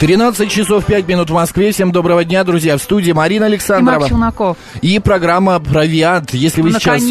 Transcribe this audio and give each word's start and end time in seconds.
13 0.00 0.50
часов 0.50 0.86
5 0.86 1.06
минут 1.08 1.28
в 1.28 1.34
Москве. 1.34 1.72
Всем 1.72 1.92
доброго 1.92 2.24
дня, 2.24 2.42
друзья. 2.42 2.78
В 2.78 2.82
студии 2.82 3.12
Марина 3.12 3.44
Александрова. 3.44 3.96
И 3.96 3.98
Марк 3.98 4.08
Челноков. 4.08 4.56
И 4.80 4.98
программа 4.98 5.60
«Провиант». 5.60 6.32
Если 6.32 6.62
вы 6.62 6.72
сейчас... 6.72 7.02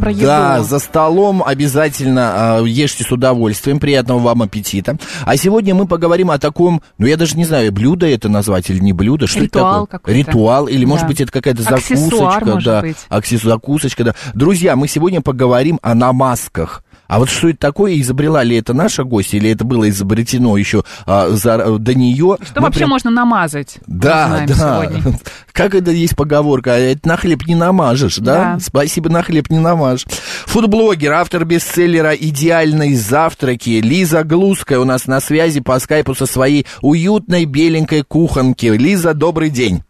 про 0.00 0.10
еду. 0.10 0.22
Да, 0.22 0.62
за 0.62 0.78
столом 0.78 1.42
обязательно 1.44 2.60
э, 2.62 2.66
ешьте 2.66 3.04
с 3.04 3.12
удовольствием. 3.12 3.78
Приятного 3.78 4.20
вам 4.20 4.40
аппетита. 4.40 4.96
А 5.26 5.36
сегодня 5.36 5.74
мы 5.74 5.86
поговорим 5.86 6.30
о 6.30 6.38
таком, 6.38 6.80
ну 6.96 7.06
я 7.06 7.18
даже 7.18 7.36
не 7.36 7.44
знаю, 7.44 7.70
блюдо 7.70 8.08
это 8.08 8.30
назвать 8.30 8.70
или 8.70 8.78
не 8.78 8.94
блюдо. 8.94 9.26
Что 9.26 9.40
Ритуал 9.40 9.84
это 9.84 9.92
такое? 9.98 10.14
какой-то. 10.14 10.30
Ритуал. 10.30 10.68
Или, 10.68 10.86
может 10.86 11.02
Да. 11.02 11.08
быть, 11.08 11.20
это 11.20 11.30
какая-то 11.30 11.62
Аксессуар, 11.74 12.08
закусочка. 12.10 12.44
может 12.46 12.64
да, 12.64 12.80
быть. 12.80 12.96
аксессу- 13.10 13.44
закусочка, 13.46 14.04
да. 14.04 14.14
Друзья, 14.32 14.74
мы 14.74 14.88
сегодня 14.88 15.20
поговорим 15.20 15.78
о 15.82 15.94
намазках. 15.94 16.82
А 17.08 17.18
вот 17.18 17.30
что 17.30 17.48
это 17.48 17.58
такое, 17.58 17.98
изобрела 18.00 18.42
ли 18.44 18.56
это 18.56 18.74
наша 18.74 19.02
гостья, 19.02 19.38
или 19.38 19.50
это 19.50 19.64
было 19.64 19.88
изобретено 19.88 20.56
еще 20.58 20.84
а, 21.06 21.30
за- 21.30 21.78
до 21.78 21.94
нее? 21.94 22.36
Что 22.42 22.60
Мы 22.60 22.66
вообще 22.66 22.80
прям- 22.80 22.90
можно 22.90 23.10
намазать? 23.10 23.78
да, 23.86 24.44
да. 24.46 24.54
сегодня. 24.84 25.18
Как 25.52 25.74
это 25.74 25.90
есть 25.90 26.14
поговорка? 26.14 26.70
Это 26.72 27.08
на 27.08 27.16
хлеб 27.16 27.46
не 27.46 27.54
намажешь, 27.54 28.18
да? 28.18 28.54
Да. 28.54 28.58
Спасибо, 28.60 29.08
на 29.10 29.22
хлеб 29.22 29.48
не 29.50 29.58
намажешь. 29.58 30.06
Фудблогер, 30.46 31.12
автор 31.12 31.44
бестселлера 31.44 32.14
«Идеальные 32.14 32.94
завтраки» 32.96 33.80
Лиза 33.80 34.22
Глузская 34.22 34.78
у 34.78 34.84
нас 34.84 35.06
на 35.06 35.20
связи 35.20 35.60
по 35.60 35.78
скайпу 35.80 36.14
со 36.14 36.26
своей 36.26 36.66
уютной 36.82 37.46
беленькой 37.46 38.02
кухонки. 38.02 38.66
Лиза, 38.66 39.14
добрый 39.14 39.50
день. 39.50 39.82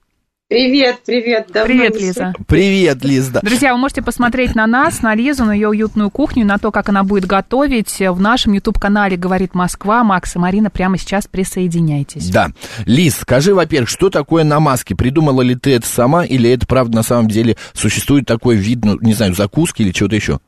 Привет, 0.49 1.01
привет. 1.05 1.49
Давно 1.53 1.67
Привет, 1.67 1.95
не 1.95 2.01
Лиза. 2.01 2.35
Привет, 2.47 3.05
Лиза. 3.05 3.41
Друзья, 3.43 3.75
вы 3.75 3.79
можете 3.79 4.01
посмотреть 4.01 4.55
на 4.55 4.67
нас, 4.67 5.03
на 5.03 5.15
Лизу, 5.15 5.45
на 5.45 5.53
ее 5.53 5.69
уютную 5.69 6.09
кухню, 6.09 6.47
на 6.47 6.57
то, 6.57 6.73
как 6.73 6.89
она 6.89 7.05
будет 7.05 7.27
готовить 7.27 8.01
в 8.01 8.19
нашем 8.19 8.55
YouTube-канале 8.55 9.19
«Говорит 9.19 9.55
Москва». 9.55 10.03
Макс 10.05 10.37
и 10.37 10.39
Марина 10.39 10.71
прямо 10.71 10.97
сейчас 10.97 11.27
присоединяйтесь. 11.27 12.31
Да. 12.31 12.49
Лиз, 12.87 13.19
скажи, 13.19 13.55
во-первых, 13.55 13.91
что 13.91 14.09
такое 14.09 14.43
намазки? 14.43 14.95
Придумала 14.95 15.43
ли 15.43 15.55
ты 15.55 15.75
это 15.75 15.87
сама, 15.87 16.25
или 16.25 16.49
это, 16.49 16.67
правда, 16.67 16.97
на 16.97 17.03
самом 17.03 17.29
деле 17.29 17.59
существует 17.75 18.25
такой 18.25 18.57
вид, 18.57 18.83
ну, 18.87 18.99
не 19.03 19.13
знаю, 19.13 19.35
закуски 19.35 19.83
или 19.83 19.93
чего-то 19.93 20.17
еще? 20.17 20.41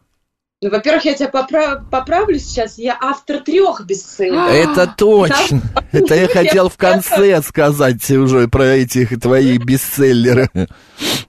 Ну, 0.63 0.69
во-первых, 0.69 1.07
я 1.07 1.15
тебя 1.15 1.31
попра- 1.31 1.81
поправлю 1.91 2.39
сейчас. 2.39 2.77
Я 2.77 2.95
автор 3.01 3.39
трех 3.39 3.81
бестселлеров. 3.87 4.51
Это 4.51 4.95
точно. 4.95 5.63
Это 5.91 6.15
я 6.15 6.29
хотел 6.29 6.69
в 6.69 6.77
конце 6.77 7.41
сказать 7.41 8.11
уже 8.11 8.47
про 8.47 8.67
этих 8.67 9.19
твои 9.19 9.57
бестселлеры. 9.57 10.51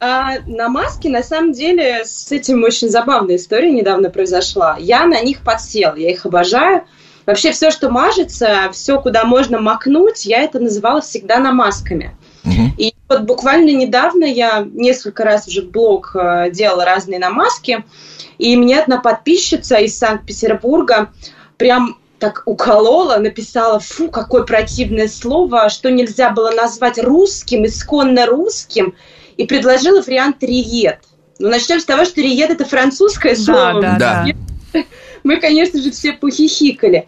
А 0.01 0.39
на 0.45 0.67
маске, 0.67 1.07
на 1.07 1.23
самом 1.23 1.53
деле, 1.53 2.03
с 2.03 2.29
этим 2.33 2.61
очень 2.65 2.89
забавная 2.89 3.37
история 3.37 3.71
недавно 3.71 4.09
произошла. 4.09 4.75
Я 4.77 5.05
на 5.05 5.21
них 5.21 5.39
подсела, 5.45 5.95
я 5.95 6.11
их 6.11 6.25
обожаю. 6.25 6.83
Вообще 7.25 7.53
все, 7.53 7.71
что 7.71 7.89
мажется, 7.89 8.69
все, 8.73 8.99
куда 8.99 9.23
можно 9.23 9.61
макнуть, 9.61 10.25
я 10.25 10.41
это 10.41 10.59
называла 10.59 10.99
всегда 10.99 11.39
намазками. 11.39 12.17
Мгм. 12.43 12.73
И 12.77 12.93
вот 13.07 13.21
буквально 13.21 13.69
недавно 13.69 14.25
я 14.25 14.67
несколько 14.73 15.23
раз 15.23 15.47
уже 15.47 15.61
в 15.61 15.69
блог 15.69 16.15
э, 16.15 16.49
делала 16.51 16.83
разные 16.83 17.19
намазки, 17.19 17.85
и 18.41 18.55
мне 18.55 18.79
одна 18.79 18.99
подписчица 18.99 19.77
из 19.77 19.95
Санкт-Петербурга 19.99 21.13
прям 21.57 21.99
так 22.17 22.41
уколола, 22.45 23.17
написала, 23.17 23.79
фу, 23.79 24.09
какое 24.09 24.43
противное 24.43 25.07
слово, 25.07 25.69
что 25.69 25.91
нельзя 25.91 26.31
было 26.31 26.49
назвать 26.49 26.97
русским, 26.97 27.67
исконно 27.67 28.25
русским, 28.25 28.95
и 29.37 29.45
предложила 29.45 30.01
вариант 30.01 30.41
риет. 30.41 30.99
Ну, 31.37 31.49
начнем 31.49 31.79
с 31.79 31.85
того, 31.85 32.03
что 32.03 32.21
риет– 32.21 32.49
это 32.51 32.65
французское 32.65 33.35
слово. 33.35 33.79
да, 33.79 33.97
Да. 33.99 34.25
да. 34.73 34.83
Мы, 35.23 35.37
конечно 35.37 35.79
же, 35.79 35.91
все 35.91 36.13
похихикали. 36.13 37.07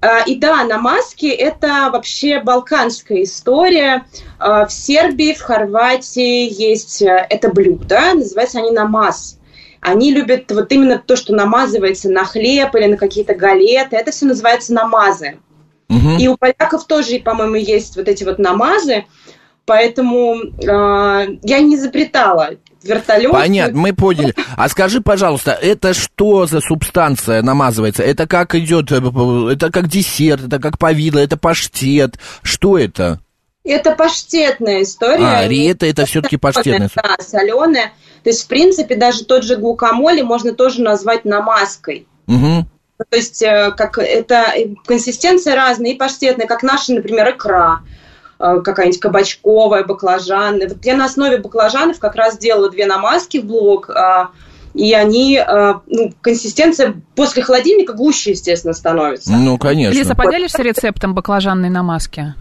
А, 0.00 0.22
И 0.26 0.34
да, 0.34 0.64
намазки– 0.64 1.26
это 1.26 1.90
вообще 1.92 2.40
балканская 2.40 3.22
история. 3.22 4.06
А, 4.40 4.66
В 4.66 4.72
Сербии, 4.72 5.34
в 5.34 5.40
Хорватии 5.40 6.52
есть 6.52 7.00
э, 7.02 7.26
это 7.30 7.48
блюдо, 7.50 8.14
называются 8.14 8.58
они 8.58 8.72
намаз. 8.72 9.38
Они 9.84 10.14
любят 10.14 10.50
вот 10.50 10.72
именно 10.72 10.98
то, 10.98 11.14
что 11.14 11.34
намазывается 11.34 12.08
на 12.08 12.24
хлеб 12.24 12.74
или 12.74 12.86
на 12.86 12.96
какие-то 12.96 13.34
галеты. 13.34 13.96
Это 13.96 14.12
все 14.12 14.24
называется 14.24 14.72
намазы. 14.72 15.36
Мгм. 15.90 16.16
И 16.16 16.26
у 16.26 16.38
поляков 16.38 16.86
тоже, 16.86 17.18
по-моему, 17.18 17.56
есть 17.56 17.94
вот 17.94 18.08
эти 18.08 18.24
вот 18.24 18.38
намазы. 18.38 19.04
Поэтому 19.66 20.36
э, 20.36 20.66
я 21.42 21.60
не 21.60 21.76
изобретала 21.76 22.52
вертолет. 22.82 23.32
Понятно, 23.32 23.78
мы 23.78 23.92
поняли. 23.92 24.34
А 24.56 24.70
скажи, 24.70 25.02
пожалуйста, 25.02 25.52
это 25.52 25.92
что 25.92 26.46
за 26.46 26.60
субстанция 26.60 27.42
намазывается? 27.42 28.02
Это 28.02 28.26
как 28.26 28.54
идет, 28.54 28.90
э, 28.90 29.02
это 29.52 29.70
как 29.70 29.88
десерт, 29.88 30.46
это 30.46 30.58
как 30.58 30.78
повидло, 30.78 31.18
это 31.18 31.36
паштет. 31.36 32.18
Что 32.42 32.78
это? 32.78 33.20
Это 33.64 33.92
паштетная 33.92 34.82
история. 34.82 35.24
А, 35.24 35.48
риета 35.48 35.86
это 35.86 36.04
все-таки 36.04 36.36
паштетная. 36.36 36.90
Да, 36.94 37.16
соленая. 37.18 37.92
То 38.22 38.30
есть, 38.30 38.44
в 38.44 38.46
принципе, 38.46 38.94
даже 38.94 39.24
тот 39.24 39.42
же 39.42 39.56
гуакамоле 39.56 40.22
можно 40.22 40.52
тоже 40.52 40.82
назвать 40.82 41.24
намазкой. 41.24 42.06
Мгм. 42.26 42.66
То 42.98 43.16
есть, 43.16 43.42
э, 43.42 43.72
как 43.76 43.98
это 43.98 44.52
э, 44.54 44.74
консистенция 44.86 45.56
разная, 45.56 45.92
и 45.92 45.94
паштетная, 45.94 46.46
как 46.46 46.62
наша, 46.62 46.92
например, 46.92 47.30
икра 47.30 47.80
э, 48.38 48.60
какая-нибудь 48.62 49.00
кабачковая, 49.00 49.84
баклажанная. 49.84 50.68
Вот 50.68 50.84
я 50.84 50.96
на 50.96 51.06
основе 51.06 51.38
баклажанов 51.38 51.98
как 51.98 52.14
раз 52.14 52.38
делала 52.38 52.70
две 52.70 52.86
намазки 52.86 53.38
в 53.38 53.46
блок, 53.46 53.90
а, 53.90 54.30
и 54.74 54.92
они, 54.92 55.40
ну, 55.86 56.12
консистенция 56.20 57.00
после 57.14 57.44
холодильника 57.44 57.92
гуще, 57.92 58.32
естественно, 58.32 58.74
становится. 58.74 59.30
Ну, 59.32 59.56
конечно. 59.56 59.96
Лиза, 59.96 60.16
поделишься 60.16 60.62
рецептом 60.62 61.14
баклажанной 61.14 61.70
намазки? 61.70 62.34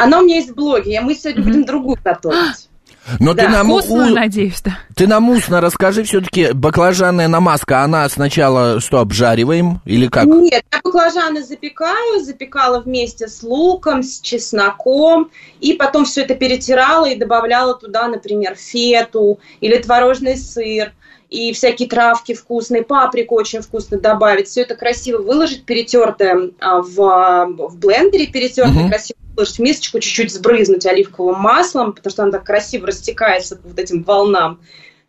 Она 0.00 0.20
у 0.20 0.22
меня 0.22 0.36
есть 0.36 0.50
в 0.50 0.54
блоге, 0.54 1.00
мы 1.00 1.14
сегодня 1.14 1.42
будем 1.44 1.64
другую 1.64 1.98
готовить. 2.02 2.68
Но 3.18 3.32
ты 3.32 3.42
да, 3.42 3.48
нам, 3.48 3.68
Вкусную, 3.68 4.12
у- 4.12 4.14
надеюсь, 4.14 4.60
да. 4.62 4.78
ты 4.94 5.06
нам 5.06 5.30
устно 5.30 5.60
расскажи 5.60 6.04
все-таки, 6.04 6.52
баклажанная 6.52 7.28
намазка, 7.28 7.82
она 7.82 8.08
сначала 8.08 8.78
что, 8.80 8.98
обжариваем 8.98 9.80
или 9.84 10.06
как? 10.06 10.26
Нет, 10.26 10.62
я 10.70 10.80
баклажаны 10.84 11.42
запекаю, 11.42 12.20
запекала 12.20 12.80
вместе 12.80 13.26
с 13.26 13.42
луком, 13.42 14.02
с 14.02 14.20
чесноком, 14.20 15.30
и 15.60 15.72
потом 15.72 16.04
все 16.04 16.22
это 16.22 16.34
перетирала 16.34 17.06
и 17.06 17.16
добавляла 17.16 17.74
туда, 17.74 18.06
например, 18.06 18.54
фету 18.54 19.40
или 19.60 19.76
творожный 19.78 20.36
сыр 20.36 20.92
и 21.30 21.52
всякие 21.52 21.88
травки 21.88 22.34
вкусные, 22.34 22.82
паприку 22.82 23.34
очень 23.34 23.62
вкусно 23.62 23.98
добавить. 23.98 24.48
Все 24.48 24.62
это 24.62 24.74
красиво 24.76 25.22
выложить, 25.22 25.64
перетертое 25.64 26.50
а, 26.60 26.82
в, 26.82 26.96
в 26.96 27.78
блендере, 27.78 28.26
перетертое 28.26 28.72
Мгм. 28.82 28.88
красиво 28.88 29.16
в 29.48 29.58
мисочку, 29.60 30.00
чуть-чуть 30.00 30.32
сбрызнуть 30.32 30.86
оливковым 30.86 31.40
маслом, 31.40 31.92
потому 31.92 32.10
что 32.10 32.22
оно 32.22 32.32
так 32.32 32.44
красиво 32.44 32.86
растекается 32.86 33.56
по 33.56 33.68
вот 33.68 33.78
этим 33.78 34.02
волнам 34.02 34.60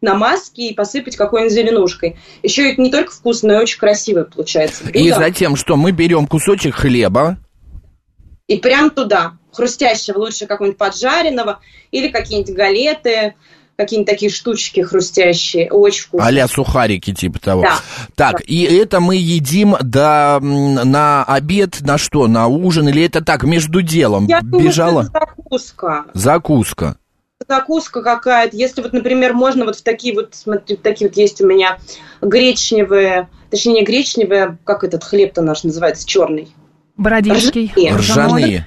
намазки 0.01 0.61
и 0.61 0.73
посыпать 0.73 1.15
какой-нибудь 1.15 1.53
зеленушкой. 1.53 2.17
Еще 2.41 2.71
это 2.71 2.81
не 2.81 2.91
только 2.91 3.11
вкусно, 3.11 3.49
но 3.49 3.59
и 3.59 3.63
очень 3.63 3.79
красивое 3.79 4.23
получается. 4.23 4.83
И 4.89 5.03
блюдо. 5.03 5.15
затем 5.15 5.55
что? 5.55 5.75
Мы 5.75 5.91
берем 5.91 6.27
кусочек 6.27 6.75
хлеба, 6.75 7.37
И 8.47 8.57
прям 8.57 8.89
туда, 8.89 9.37
хрустящего, 9.51 10.17
лучше 10.17 10.47
какого-нибудь 10.47 10.79
поджаренного, 10.79 11.59
или 11.91 12.07
какие-нибудь 12.07 12.55
галеты, 12.55 13.35
какие-нибудь 13.77 14.09
такие 14.11 14.31
штучки 14.31 14.81
хрустящие, 14.81 15.71
очень 15.71 16.03
вкусно. 16.03 16.27
а 16.43 16.47
сухарики 16.47 17.13
типа 17.13 17.39
того. 17.39 17.61
Да. 17.63 17.75
Так, 18.15 18.37
Да. 18.39 18.43
и 18.45 18.61
это 18.63 18.99
мы 18.99 19.15
едим 19.15 19.75
до, 19.81 20.39
на 20.41 21.23
обед, 21.23 21.81
на 21.81 21.97
что, 21.97 22.27
на 22.27 22.47
ужин, 22.47 22.87
или 22.89 23.03
это 23.03 23.23
так, 23.23 23.43
между 23.43 23.81
делом 23.81 24.27
Я 24.27 24.41
думаю, 24.41 24.67
бежала? 24.67 25.01
это 25.01 25.11
закуска. 25.13 26.05
Закуска. 26.13 26.97
Закуска 27.47 28.03
какая-то. 28.03 28.55
Если 28.55 28.81
вот, 28.81 28.93
например, 28.93 29.33
можно 29.33 29.65
вот 29.65 29.75
в 29.75 29.81
такие 29.81 30.13
вот, 30.13 30.35
смотри, 30.35 30.75
такие 30.75 31.09
вот 31.09 31.17
есть 31.17 31.41
у 31.41 31.47
меня 31.47 31.79
гречневые, 32.21 33.29
точнее 33.49 33.73
не 33.73 33.83
гречневые, 33.83 34.57
как 34.63 34.83
этот 34.83 35.03
хлеб-то 35.03 35.41
наш 35.41 35.63
называется, 35.63 36.07
черный. 36.07 36.53
Бородинский. 36.97 37.71
Ржаные. 37.75 38.65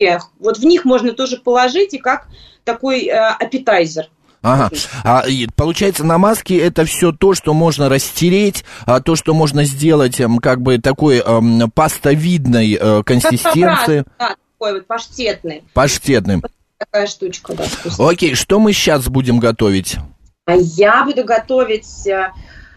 Ржаные. 0.00 0.20
Вот 0.38 0.58
в 0.58 0.64
них 0.64 0.84
можно 0.84 1.12
тоже 1.12 1.38
положить 1.38 1.94
и 1.94 1.98
как 1.98 2.28
такой 2.64 3.06
э, 3.06 3.12
аппетайзер. 3.12 4.08
Ага. 4.44 4.70
А, 5.04 5.24
и 5.26 5.46
получается, 5.56 6.04
намазки 6.04 6.52
это 6.52 6.84
все 6.84 7.12
то, 7.12 7.34
что 7.34 7.54
можно 7.54 7.88
растереть, 7.88 8.64
а, 8.84 9.00
то, 9.00 9.16
что 9.16 9.32
можно 9.32 9.64
сделать 9.64 10.20
эм, 10.20 10.38
как 10.38 10.60
бы 10.60 10.78
такой 10.78 11.18
эм, 11.18 11.70
пастовидной 11.70 12.78
э, 12.80 13.02
консистенции, 13.04 14.04
Да, 14.18 14.36
такой 14.58 14.74
вот 14.74 14.86
паштетный. 14.86 15.64
паштетным. 15.72 16.42
Такая 16.78 17.06
штучка, 17.06 17.54
да, 17.54 17.64
вкусная. 17.64 18.08
Окей, 18.10 18.34
что 18.34 18.60
мы 18.60 18.72
сейчас 18.74 19.08
будем 19.08 19.38
готовить? 19.38 19.96
А 20.44 20.52
я 20.56 21.04
буду 21.04 21.24
готовить, 21.24 22.06
э, 22.06 22.30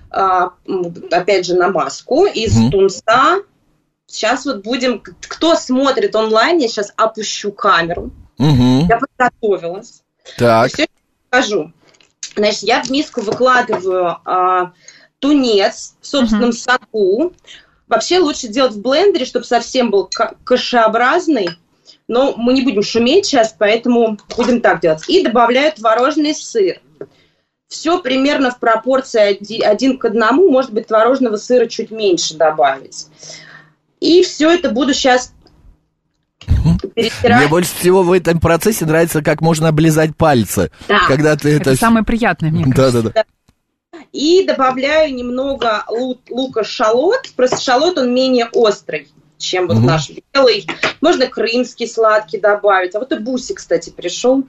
а, 0.10 0.52
опять 1.12 1.46
же, 1.46 1.56
намазку 1.56 2.26
из 2.26 2.56
Мгм. 2.56 2.72
тунца. 2.72 3.40
Сейчас 4.10 4.46
вот 4.46 4.64
будем, 4.64 5.02
кто 5.20 5.56
смотрит 5.56 6.16
онлайн, 6.16 6.60
я 6.60 6.70
сейчас 6.70 6.94
опущу 6.96 7.52
камеру. 7.52 8.12
Угу. 8.40 8.88
Я 8.88 9.00
подготовилась. 9.00 10.02
Так. 10.38 10.72
Все 10.72 10.88
скажу. 11.28 11.72
Значит, 12.36 12.64
я 12.64 12.84
в 12.84 12.90
миску 12.90 13.22
выкладываю 13.22 14.18
а, 14.26 14.74
тунец 15.20 15.96
в 16.02 16.08
собственном 16.08 16.52
соку. 16.54 17.34
Вообще 17.88 18.20
лучше 18.20 18.48
делать 18.48 18.74
в 18.74 18.82
блендере, 18.82 19.26
чтобы 19.26 19.46
совсем 19.46 19.90
был 19.90 20.10
ка- 20.14 20.36
кашеобразный. 20.44 21.50
Но 22.08 22.34
мы 22.38 22.54
не 22.54 22.62
будем 22.62 22.84
шуметь 22.84 23.26
сейчас, 23.26 23.56
поэтому 23.58 24.18
будем 24.36 24.62
так 24.62 24.82
делать. 24.82 25.04
И 25.08 25.24
добавляю 25.24 25.74
творожный 25.74 26.36
сыр. 26.36 26.82
Все 27.68 28.02
примерно 28.02 28.52
в 28.52 28.60
пропорции 28.60 29.22
оди- 29.22 29.62
один 29.62 29.98
к 29.98 30.06
одному. 30.06 30.50
Может 30.50 30.74
быть, 30.74 30.88
творожного 30.88 31.38
сыра 31.38 31.66
чуть 31.68 31.92
меньше 31.92 32.36
добавить. 32.36 33.08
И 34.00 34.22
все 34.24 34.52
это 34.52 34.70
буду 34.70 34.94
сейчас 34.94 35.34
перетирать. 36.94 37.40
Мне 37.42 37.48
больше 37.48 37.72
всего 37.76 38.04
в 38.04 38.12
этом 38.12 38.40
процессе 38.40 38.86
нравится, 38.86 39.22
как 39.22 39.42
можно 39.42 39.70
облизать 39.70 40.16
пальцы. 40.16 40.72
Да. 40.88 41.00
Когда 41.08 41.36
ты 41.36 41.50
Это 41.56 41.72
это... 41.72 41.80
самое 41.80 42.06
приятное, 42.06 42.52
мне 42.52 42.64
кажется. 42.66 43.02
Да-да-да. 43.04 43.26
И 44.14 44.46
добавляю 44.46 45.14
немного 45.14 45.84
лу- 45.90 46.20
лука 46.30 46.64
шалот. 46.64 47.30
Просто 47.36 47.60
шалот, 47.62 47.98
он 47.98 48.14
менее 48.14 48.48
острый, 48.54 49.08
чем 49.38 49.68
вот 49.68 49.78
Мгм. 49.78 49.86
наш 49.86 50.10
белый. 50.34 50.68
Можно 51.02 51.28
крымский 51.28 51.88
сладкий 51.88 52.40
добавить. 52.40 52.96
А 52.96 53.00
вот 53.00 53.12
и 53.12 53.16
Буси, 53.20 53.54
кстати, 53.54 53.90
пришел. 53.92 54.44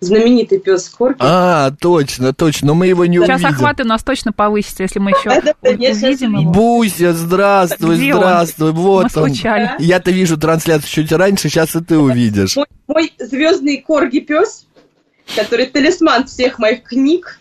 Знаменитый 0.00 0.58
пес 0.58 0.88
Корки. 0.88 1.16
А, 1.20 1.70
точно, 1.80 2.32
точно, 2.34 2.68
но 2.68 2.74
мы 2.74 2.86
его 2.86 3.06
не 3.06 3.18
Сейчас 3.18 3.40
увидим. 3.40 3.54
охваты 3.54 3.82
у 3.84 3.86
нас 3.86 4.02
точно 4.04 4.32
повысятся, 4.32 4.82
если 4.82 4.98
мы 4.98 5.10
еще 5.12 5.30
сейчас 5.30 6.02
увидим 6.02 6.38
его. 6.40 6.52
Буся, 6.52 7.12
здравствуй, 7.12 7.96
здравствуй, 7.96 8.72
вот 8.72 9.16
он. 9.16 9.32
Я-то 9.78 10.10
вижу 10.10 10.36
трансляцию 10.36 10.90
чуть 10.90 11.12
раньше, 11.12 11.48
сейчас 11.48 11.74
и 11.74 11.80
ты 11.80 11.96
увидишь. 11.98 12.56
Мой, 12.56 12.66
мой 12.86 13.12
звездный 13.18 13.78
корги 13.78 14.20
пес, 14.20 14.66
который 15.36 15.66
талисман 15.66 16.26
всех 16.26 16.58
моих 16.58 16.82
книг. 16.84 17.40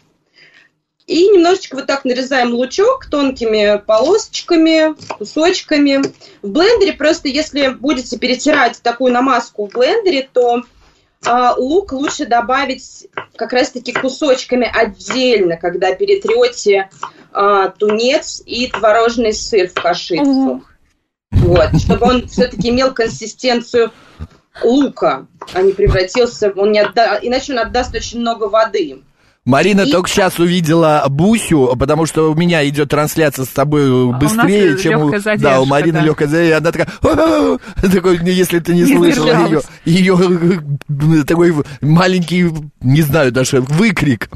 И 1.06 1.28
немножечко 1.28 1.76
вот 1.76 1.88
так 1.88 2.06
нарезаем 2.06 2.54
лучок 2.54 3.08
тонкими 3.08 3.78
полосочками, 3.86 4.96
кусочками. 5.18 6.02
В 6.42 6.50
блендере 6.50 6.94
просто, 6.94 7.28
если 7.28 7.70
будете 7.70 8.18
перетирать 8.18 8.82
такую 8.82 9.12
намазку 9.12 9.68
в 9.68 9.74
блендере, 9.74 10.28
то 10.32 10.64
а, 11.26 11.56
лук 11.58 11.92
лучше 11.92 12.26
добавить 12.26 13.08
как 13.36 13.52
раз-таки 13.54 13.92
кусочками 13.92 14.70
отдельно, 14.74 15.58
когда 15.58 15.94
перетрете 15.94 16.90
а, 17.32 17.70
тунец 17.70 18.42
и 18.46 18.68
творожный 18.68 19.34
сыр 19.34 19.70
в 19.70 19.74
кашицу. 19.74 20.64
Вот, 21.32 21.70
чтобы 21.84 22.06
он 22.06 22.28
все-таки 22.28 22.70
имел 22.70 22.94
консистенцию 22.94 23.92
лука, 24.64 25.26
а 25.54 25.62
не 25.62 25.74
превратился, 25.74 26.54
он 26.56 26.72
не 26.72 26.80
отда... 26.80 27.20
иначе 27.22 27.54
он 27.54 27.60
отдаст 27.60 27.94
очень 27.96 28.20
много 28.20 28.46
воды. 28.46 29.02
Марина 29.46 29.82
И- 29.82 29.92
только 29.92 30.10
сейчас 30.10 30.40
увидела 30.40 31.06
Бусю, 31.10 31.76
потому 31.78 32.06
что 32.06 32.32
у 32.32 32.36
меня 32.36 32.68
идет 32.68 32.90
трансляция 32.90 33.44
с 33.46 33.50
тобой 33.50 33.90
А 33.90 33.94
у 34.06 34.12
нас 34.14 34.22
быстрее, 34.22 34.78
чем 34.78 35.02
у... 35.02 35.12
лёгкая 35.12 35.38
Да, 35.38 35.60
у 35.60 35.66
задержка, 35.66 35.66
Марины 35.70 36.00
да. 36.00 36.06
легкая 36.06 36.28
задержка. 36.30 36.58
Она 36.58 36.72
такая... 36.72 37.60
Такой, 37.94 38.20
если 38.24 38.60
ты 38.60 38.74
не 38.74 38.84
Не 38.84 38.96
слышала 38.96 39.48
ее, 39.48 39.62
ее 39.86 41.24
такой 41.26 41.54
маленький, 41.82 42.50
не 42.82 43.02
знаю 43.02 43.32
даже, 43.34 43.60
выкрик. 43.62 44.30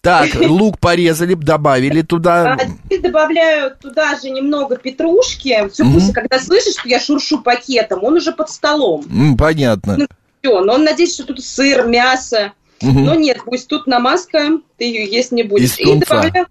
Так, 0.00 0.30
лук 0.40 0.78
порезали, 0.78 1.34
добавили 1.34 2.02
туда. 2.02 2.52
А 2.54 2.58
теперь 2.64 3.00
добавляю 3.00 3.72
туда 3.80 4.16
же 4.20 4.30
немного 4.30 4.76
петрушки. 4.76 5.68
Все. 5.72 5.84
Пуся, 5.84 6.12
когда 6.12 6.38
слышишь, 6.38 6.74
что 6.78 6.88
я 6.88 7.00
шуршу 7.00 7.40
пакетом, 7.42 8.04
он 8.04 8.14
уже 8.14 8.32
под 8.32 8.48
столом. 8.48 9.36
Понятно. 9.36 10.06
Все, 10.40 10.60
но 10.60 10.74
он 10.74 10.84
надеется, 10.84 11.22
что 11.22 11.34
тут 11.34 11.44
сыр, 11.44 11.86
мясо. 11.86 12.52
Мгм. 12.82 13.04
Но 13.04 13.14
нет, 13.14 13.38
пусть 13.44 13.68
тут 13.68 13.86
намазка, 13.86 14.60
ты 14.76 14.84
ее 14.84 15.04
есть 15.04 15.32
не 15.32 15.42
будешь. 15.42 15.64
Из 15.64 15.78
И 15.78 15.84
тунца. 15.84 16.06
добавляю 16.08 16.46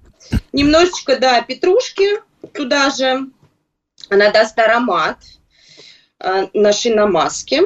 немножечко, 0.54 1.18
да, 1.18 1.42
петрушки 1.42 2.19
туда 2.54 2.89
же. 2.89 3.28
Она 4.10 4.31
даст 4.31 4.57
аромат 4.57 5.18
э, 6.19 6.48
нашей 6.54 6.94
намазки. 6.94 7.62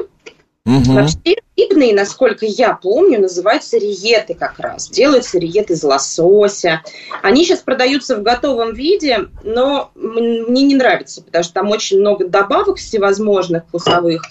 Мгм. 0.64 0.94
Вообще 0.94 1.36
рыбные, 1.56 1.94
насколько 1.94 2.44
я 2.44 2.74
помню, 2.74 3.20
называются 3.20 3.78
риеты 3.78 4.34
как 4.34 4.58
раз. 4.58 4.88
Делаются 4.88 5.38
риеты 5.38 5.74
из 5.74 5.84
лосося. 5.84 6.82
Они 7.22 7.44
сейчас 7.44 7.60
продаются 7.60 8.16
в 8.16 8.22
готовом 8.22 8.74
виде, 8.74 9.28
но 9.44 9.92
мне 9.94 10.62
не 10.62 10.74
нравится, 10.74 11.22
потому 11.22 11.44
что 11.44 11.54
там 11.54 11.70
очень 11.70 12.00
много 12.00 12.26
добавок 12.26 12.78
всевозможных 12.78 13.64
вкусовых. 13.68 14.22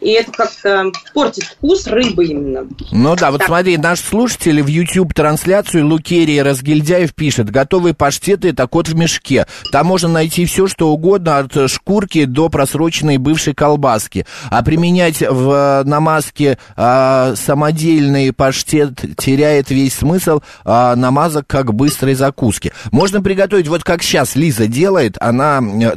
И 0.00 0.10
это 0.10 0.32
как-то 0.32 0.90
портит 1.14 1.44
вкус 1.44 1.86
рыбы 1.86 2.26
именно. 2.26 2.66
Ну 2.90 3.16
да, 3.16 3.30
вот 3.30 3.38
Так. 3.38 3.48
смотри, 3.48 3.76
наш 3.76 4.00
слушатель 4.00 4.62
в 4.62 4.66
YouTube-трансляцию 4.66 5.86
Лукерия 5.86 6.44
Разгильдяев 6.44 7.14
пишет, 7.14 7.50
готовые 7.50 7.94
паштеты– 7.94 8.48
это 8.50 8.66
кот 8.66 8.88
в 8.88 8.96
мешке. 8.96 9.46
Там 9.72 9.86
можно 9.86 10.08
найти 10.08 10.44
все, 10.46 10.66
что 10.66 10.90
угодно, 10.90 11.38
от 11.38 11.70
шкурки 11.70 12.24
до 12.24 12.48
просроченной 12.48 13.18
бывшей 13.18 13.54
колбаски. 13.54 14.26
А 14.50 14.62
применять 14.62 15.20
в 15.20 15.82
намазке 15.84 16.58
а, 16.76 17.34
самодельный 17.36 18.32
паштет 18.32 19.16
теряет 19.16 19.70
весь 19.70 19.94
смысл 19.94 20.40
а, 20.64 20.96
намазок 20.96 21.46
как 21.46 21.74
быстрой 21.74 22.14
закуски. 22.14 22.72
Можно 22.92 23.22
приготовить, 23.22 23.68
вот 23.68 23.84
как 23.84 24.02
сейчас 24.02 24.36
Лиза 24.36 24.66
делает, 24.66 25.16
она 25.20 25.60
э, 25.60 25.92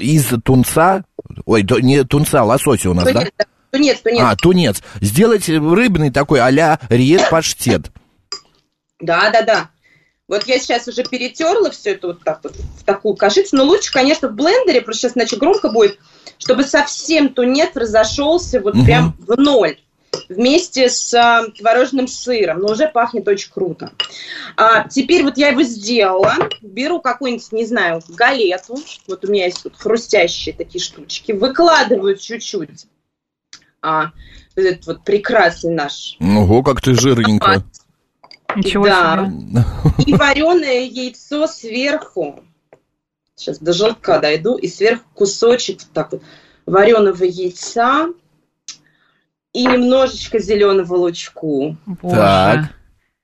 из 0.00 0.26
тунца, 0.44 1.04
ой, 1.44 1.64
то- 1.64 1.80
не 1.80 2.04
тунца, 2.04 2.44
лосося 2.44 2.90
у 2.90 2.94
нас, 2.94 3.04
да? 3.04 3.12
Тунец, 3.12 3.32
да? 3.38 3.44
Тунец, 3.70 4.00
тунец. 4.00 4.20
А, 4.22 4.36
тунец. 4.36 4.82
Сделать 5.00 5.48
рыбный 5.48 6.10
такой 6.10 6.40
а-ля 6.40 6.78
риет 6.88 7.28
паштет. 7.30 7.90
Да, 9.00 9.30
да, 9.30 9.42
да. 9.42 9.70
Вот 10.26 10.46
я 10.46 10.58
сейчас 10.58 10.88
уже 10.88 11.02
перетерла 11.04 11.70
все 11.70 11.90
это 11.92 12.08
вот 12.08 12.24
так 12.24 12.40
вот 12.42 12.54
в 12.56 12.84
такую 12.84 13.14
кашицу. 13.14 13.56
Но 13.56 13.64
лучше, 13.64 13.92
конечно, 13.92 14.28
в 14.28 14.34
блендере, 14.34 14.80
просто 14.80 15.02
сейчас 15.02 15.16
иначе 15.16 15.36
громко 15.36 15.70
будет, 15.70 15.98
чтобы 16.38 16.64
совсем 16.64 17.28
тунец 17.34 17.70
разошелся 17.74 18.60
вот 18.60 18.74
Мгм. 18.74 18.84
прям 18.84 19.16
в 19.18 19.36
ноль 19.38 19.76
вместе 20.28 20.88
с 20.88 21.12
а, 21.14 21.48
творожным 21.50 22.08
сыром. 22.08 22.60
Но 22.60 22.72
уже 22.72 22.88
пахнет 22.88 23.26
очень 23.28 23.50
круто. 23.52 23.92
А, 24.56 24.88
теперь 24.88 25.22
вот 25.24 25.36
я 25.36 25.48
его 25.48 25.62
сделала. 25.62 26.34
Беру 26.62 27.00
какую-нибудь, 27.00 27.52
не 27.52 27.64
знаю, 27.66 28.02
галету. 28.08 28.76
Вот 29.06 29.24
у 29.24 29.28
меня 29.30 29.46
есть 29.46 29.62
тут 29.62 29.76
хрустящие 29.76 30.54
такие 30.54 30.82
штучки. 30.82 31.32
Выкладываю 31.32 32.16
чуть-чуть. 32.16 32.86
А, 33.82 34.12
вот 34.56 34.64
этот 34.64 34.86
вот 34.86 35.04
прекрасный 35.04 35.74
наш 35.74 36.16
Ого, 36.20 36.62
как 36.62 36.80
ты 36.80 36.94
жирненько. 36.94 37.62
Ничего 38.56 38.86
Да. 38.86 39.26
себе. 39.26 39.64
И 40.06 40.14
вареное 40.14 40.80
яйцо 40.82 41.46
сверху. 41.46 42.44
Сейчас 43.34 43.58
до 43.58 43.72
желтка 43.72 44.20
дойду. 44.20 44.56
И 44.56 44.68
сверху 44.68 45.04
кусочек 45.14 45.80
вот 45.80 45.90
так 45.92 46.12
вот 46.12 46.22
вареного 46.66 47.24
яйца. 47.24 48.08
И 49.54 49.64
немножечко 49.64 50.38
зеленого 50.38 50.94
лучку. 50.96 51.76
Боже. 51.86 52.16
Так. 52.16 52.60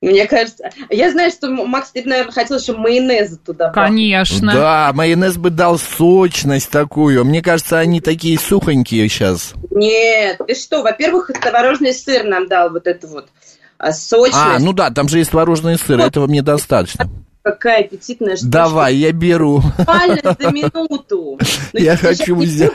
Мне 0.01 0.27
кажется... 0.27 0.71
Я 0.89 1.11
знаю, 1.11 1.31
что, 1.31 1.51
Макс, 1.51 1.91
ты, 1.91 2.03
наверное, 2.05 2.33
хотел 2.33 2.59
еще 2.59 2.75
майонеза 2.75 3.37
туда. 3.37 3.71
Конечно. 3.71 4.51
Да, 4.51 4.93
майонез 4.95 5.37
бы 5.37 5.51
дал 5.51 5.79
сочность 5.79 6.71
такую. 6.71 7.23
Мне 7.27 7.43
кажется, 7.43 7.79
они 7.79 8.01
такие 8.01 8.39
сухонькие 8.39 9.09
сейчас. 9.09 9.53
Нет, 9.71 10.41
ты 10.47 10.55
что? 10.55 10.83
Во-первых, 10.83 11.31
творожный 11.43 11.93
сыр 11.93 12.25
нам 12.25 12.49
дал 12.49 12.71
вот 12.71 12.87
эту 12.87 13.09
вот 13.09 13.29
а, 13.77 13.93
сочность. 13.93 14.39
А, 14.43 14.59
ну 14.59 14.73
да, 14.73 14.91
там 14.91 15.09
же 15.09 15.19
есть 15.19 15.33
творожный 15.33 15.77
сыр, 15.79 16.01
этого 16.01 16.27
мне 16.27 16.41
достаточно. 16.41 17.07
Какая 17.43 17.81
аппетитная 17.81 18.37
штука. 18.37 18.51
Давай, 18.51 18.95
я 18.95 19.13
беру. 19.13 19.63
Буквально 19.79 20.37
за 20.39 20.51
минуту. 20.51 21.39
Но 21.73 21.81
Я 21.81 21.97
хочу 21.97 22.37
взять. 22.37 22.73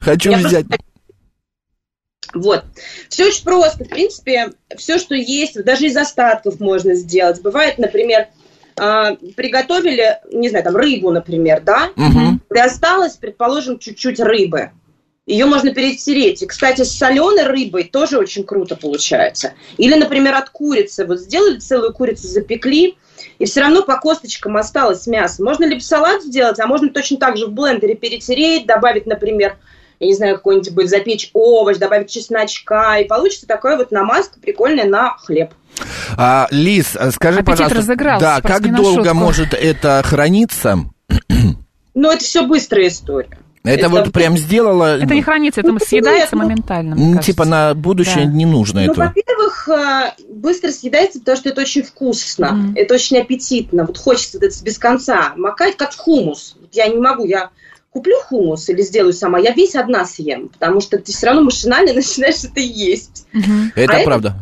Хочу 0.00 0.30
Я 0.30 0.38
взять. 0.38 0.66
Вот. 2.34 2.64
Все 3.08 3.26
очень 3.26 3.44
просто. 3.44 3.84
В 3.84 3.88
принципе, 3.88 4.52
все, 4.76 4.98
что 4.98 5.14
есть, 5.14 5.62
даже 5.64 5.86
из 5.86 5.96
остатков 5.96 6.60
можно 6.60 6.94
сделать. 6.94 7.42
Бывает, 7.42 7.78
например, 7.78 8.28
а, 8.76 9.16
приготовили, 9.36 10.18
не 10.32 10.48
знаю, 10.48 10.64
там 10.64 10.76
рыбу, 10.76 11.10
например, 11.10 11.60
да, 11.60 11.90
Мгм. 11.96 12.40
и 12.52 12.58
осталось, 12.58 13.14
предположим, 13.16 13.78
чуть-чуть 13.78 14.18
рыбы. 14.20 14.70
Ее 15.26 15.46
можно 15.46 15.72
перетереть. 15.72 16.42
И, 16.42 16.46
кстати, 16.46 16.82
с 16.82 16.98
соленой 16.98 17.44
рыбой 17.44 17.84
тоже 17.84 18.18
очень 18.18 18.44
круто 18.44 18.74
получается. 18.74 19.52
Или, 19.76 19.94
например, 19.94 20.34
от 20.34 20.50
курицы. 20.50 21.06
Вот 21.06 21.20
сделали 21.20 21.58
целую 21.58 21.92
курицу, 21.92 22.26
запекли, 22.26 22.96
и 23.38 23.44
все 23.44 23.60
равно 23.60 23.82
по 23.82 23.98
косточкам 23.98 24.56
осталось 24.56 25.06
мясо. 25.06 25.44
Можно 25.44 25.64
либо 25.66 25.80
салат 25.80 26.22
сделать, 26.22 26.58
а 26.58 26.66
можно 26.66 26.88
точно 26.88 27.18
так 27.18 27.36
же 27.36 27.46
в 27.46 27.52
блендере 27.52 27.94
перетереть, 27.94 28.66
добавить, 28.66 29.06
например, 29.06 29.58
я 30.02 30.08
не 30.08 30.14
знаю, 30.14 30.34
какой-нибудь 30.34 30.72
будет 30.74 30.88
запечь 30.90 31.30
овощ, 31.32 31.76
добавить 31.78 32.10
чесночка, 32.10 32.96
и 33.00 33.04
получится 33.04 33.46
такая 33.46 33.76
вот 33.76 33.92
намазка 33.92 34.40
прикольная 34.40 34.84
на 34.84 35.16
хлеб. 35.16 35.50
А, 36.16 36.48
Лиз, 36.50 36.96
а 36.96 37.12
скажи, 37.12 37.38
Аппетит 37.38 37.52
пожалуйста, 37.52 37.78
разыгрался, 37.78 38.20
да, 38.26 38.40
как 38.40 38.74
долго 38.74 39.02
шутку. 39.04 39.14
может 39.14 39.54
это 39.54 40.02
храниться? 40.04 40.78
Но 41.94 42.12
это 42.12 42.24
все 42.24 42.44
быстрая 42.46 42.88
история. 42.88 43.38
Это, 43.64 43.88
вот 43.88 44.12
прям 44.12 44.36
сделала... 44.36 44.98
Это 44.98 45.14
не 45.14 45.22
хранится, 45.22 45.60
это 45.60 45.70
Ну, 45.70 45.78
съедается 45.78 46.34
нет, 46.34 46.42
ну, 46.42 46.48
моментально. 46.48 46.96
кажется. 46.96 47.22
Типа 47.22 47.44
на 47.44 47.74
будущее 47.74 48.24
Да. 48.26 48.32
не 48.32 48.44
нужно 48.44 48.80
Ну, 48.84 48.90
этого. 48.90 49.04
во-первых, 49.04 49.68
э, 49.68 50.12
быстро 50.34 50.72
съедается, 50.72 51.20
потому 51.20 51.38
что 51.38 51.48
это 51.50 51.60
очень 51.60 51.84
вкусно, 51.84 52.50
Мгм. 52.54 52.72
это 52.74 52.94
очень 52.94 53.18
аппетитно. 53.18 53.84
Вот 53.84 53.98
хочется 53.98 54.38
это 54.38 54.48
без 54.64 54.78
конца 54.78 55.32
макать, 55.36 55.76
как 55.76 55.92
в 55.92 55.96
хумус. 55.96 56.56
Я 56.72 56.88
не 56.88 56.98
могу, 56.98 57.24
я 57.24 57.50
куплю 57.92 58.16
хумус 58.20 58.68
или 58.68 58.80
сделаю 58.82 59.12
сама, 59.12 59.38
я 59.38 59.52
весь 59.52 59.74
одна 59.74 60.04
съем, 60.04 60.48
потому 60.48 60.80
что 60.80 60.98
ты 60.98 61.12
все 61.12 61.26
равно 61.26 61.42
машинально 61.42 61.92
начинаешь 61.94 62.42
это 62.42 62.60
есть. 62.60 63.26
Мгм. 63.32 63.72
Это 63.76 63.92
а 63.92 63.96
это- 63.96 64.04
правда. 64.04 64.34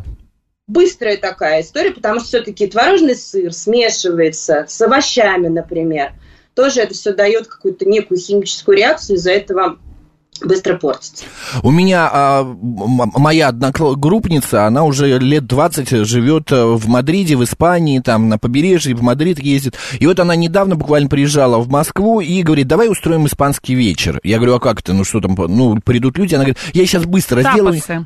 Быстрая 0.67 1.17
такая 1.17 1.61
история, 1.61 1.91
потому 1.91 2.19
что 2.19 2.29
все-таки 2.29 2.65
творожный 2.65 3.15
сыр 3.15 3.51
смешивается 3.51 4.65
с 4.69 4.81
овощами, 4.81 5.49
например. 5.49 6.13
Тоже 6.55 6.79
это 6.79 6.93
все 6.93 7.13
дает 7.13 7.47
какую-то 7.47 7.83
некую 7.83 8.17
химическую 8.17 8.77
реакцию, 8.77 9.17
из-за 9.17 9.31
этого 9.31 9.79
быстро 10.43 10.75
портится. 10.75 11.25
У 11.63 11.71
меня 11.71 12.09
а, 12.11 12.43
моя 12.43 13.49
одногруппница, 13.49 14.65
она 14.65 14.83
уже 14.83 15.17
лет 15.19 15.45
20 15.45 16.05
живет 16.05 16.51
э, 16.51 16.63
в 16.65 16.87
Мадриде, 16.87 17.35
в 17.35 17.43
Испании, 17.43 17.99
там 17.99 18.29
на 18.29 18.37
побережье, 18.37 18.95
в 18.95 19.01
Мадрид 19.01 19.39
ездит. 19.39 19.75
И 19.99 20.07
вот 20.07 20.19
она 20.19 20.35
недавно 20.35 20.75
буквально 20.75 21.09
приезжала 21.09 21.57
в 21.59 21.69
Москву 21.69 22.21
и 22.21 22.41
говорит, 22.43 22.67
давай 22.67 22.89
устроим 22.89 23.25
испанский 23.25 23.75
вечер. 23.75 24.19
Я 24.23 24.37
говорю, 24.37 24.55
а 24.55 24.59
как 24.59 24.79
это, 24.81 24.93
ну 24.93 25.03
что 25.03 25.19
там, 25.21 25.35
ну 25.35 25.77
придут 25.83 26.17
люди. 26.17 26.35
Она 26.35 26.43
говорит, 26.45 26.59
я 26.73 26.85
сейчас 26.85 27.05
быстро 27.05 27.41
сделаю. 27.41 27.79
Э, 27.87 28.01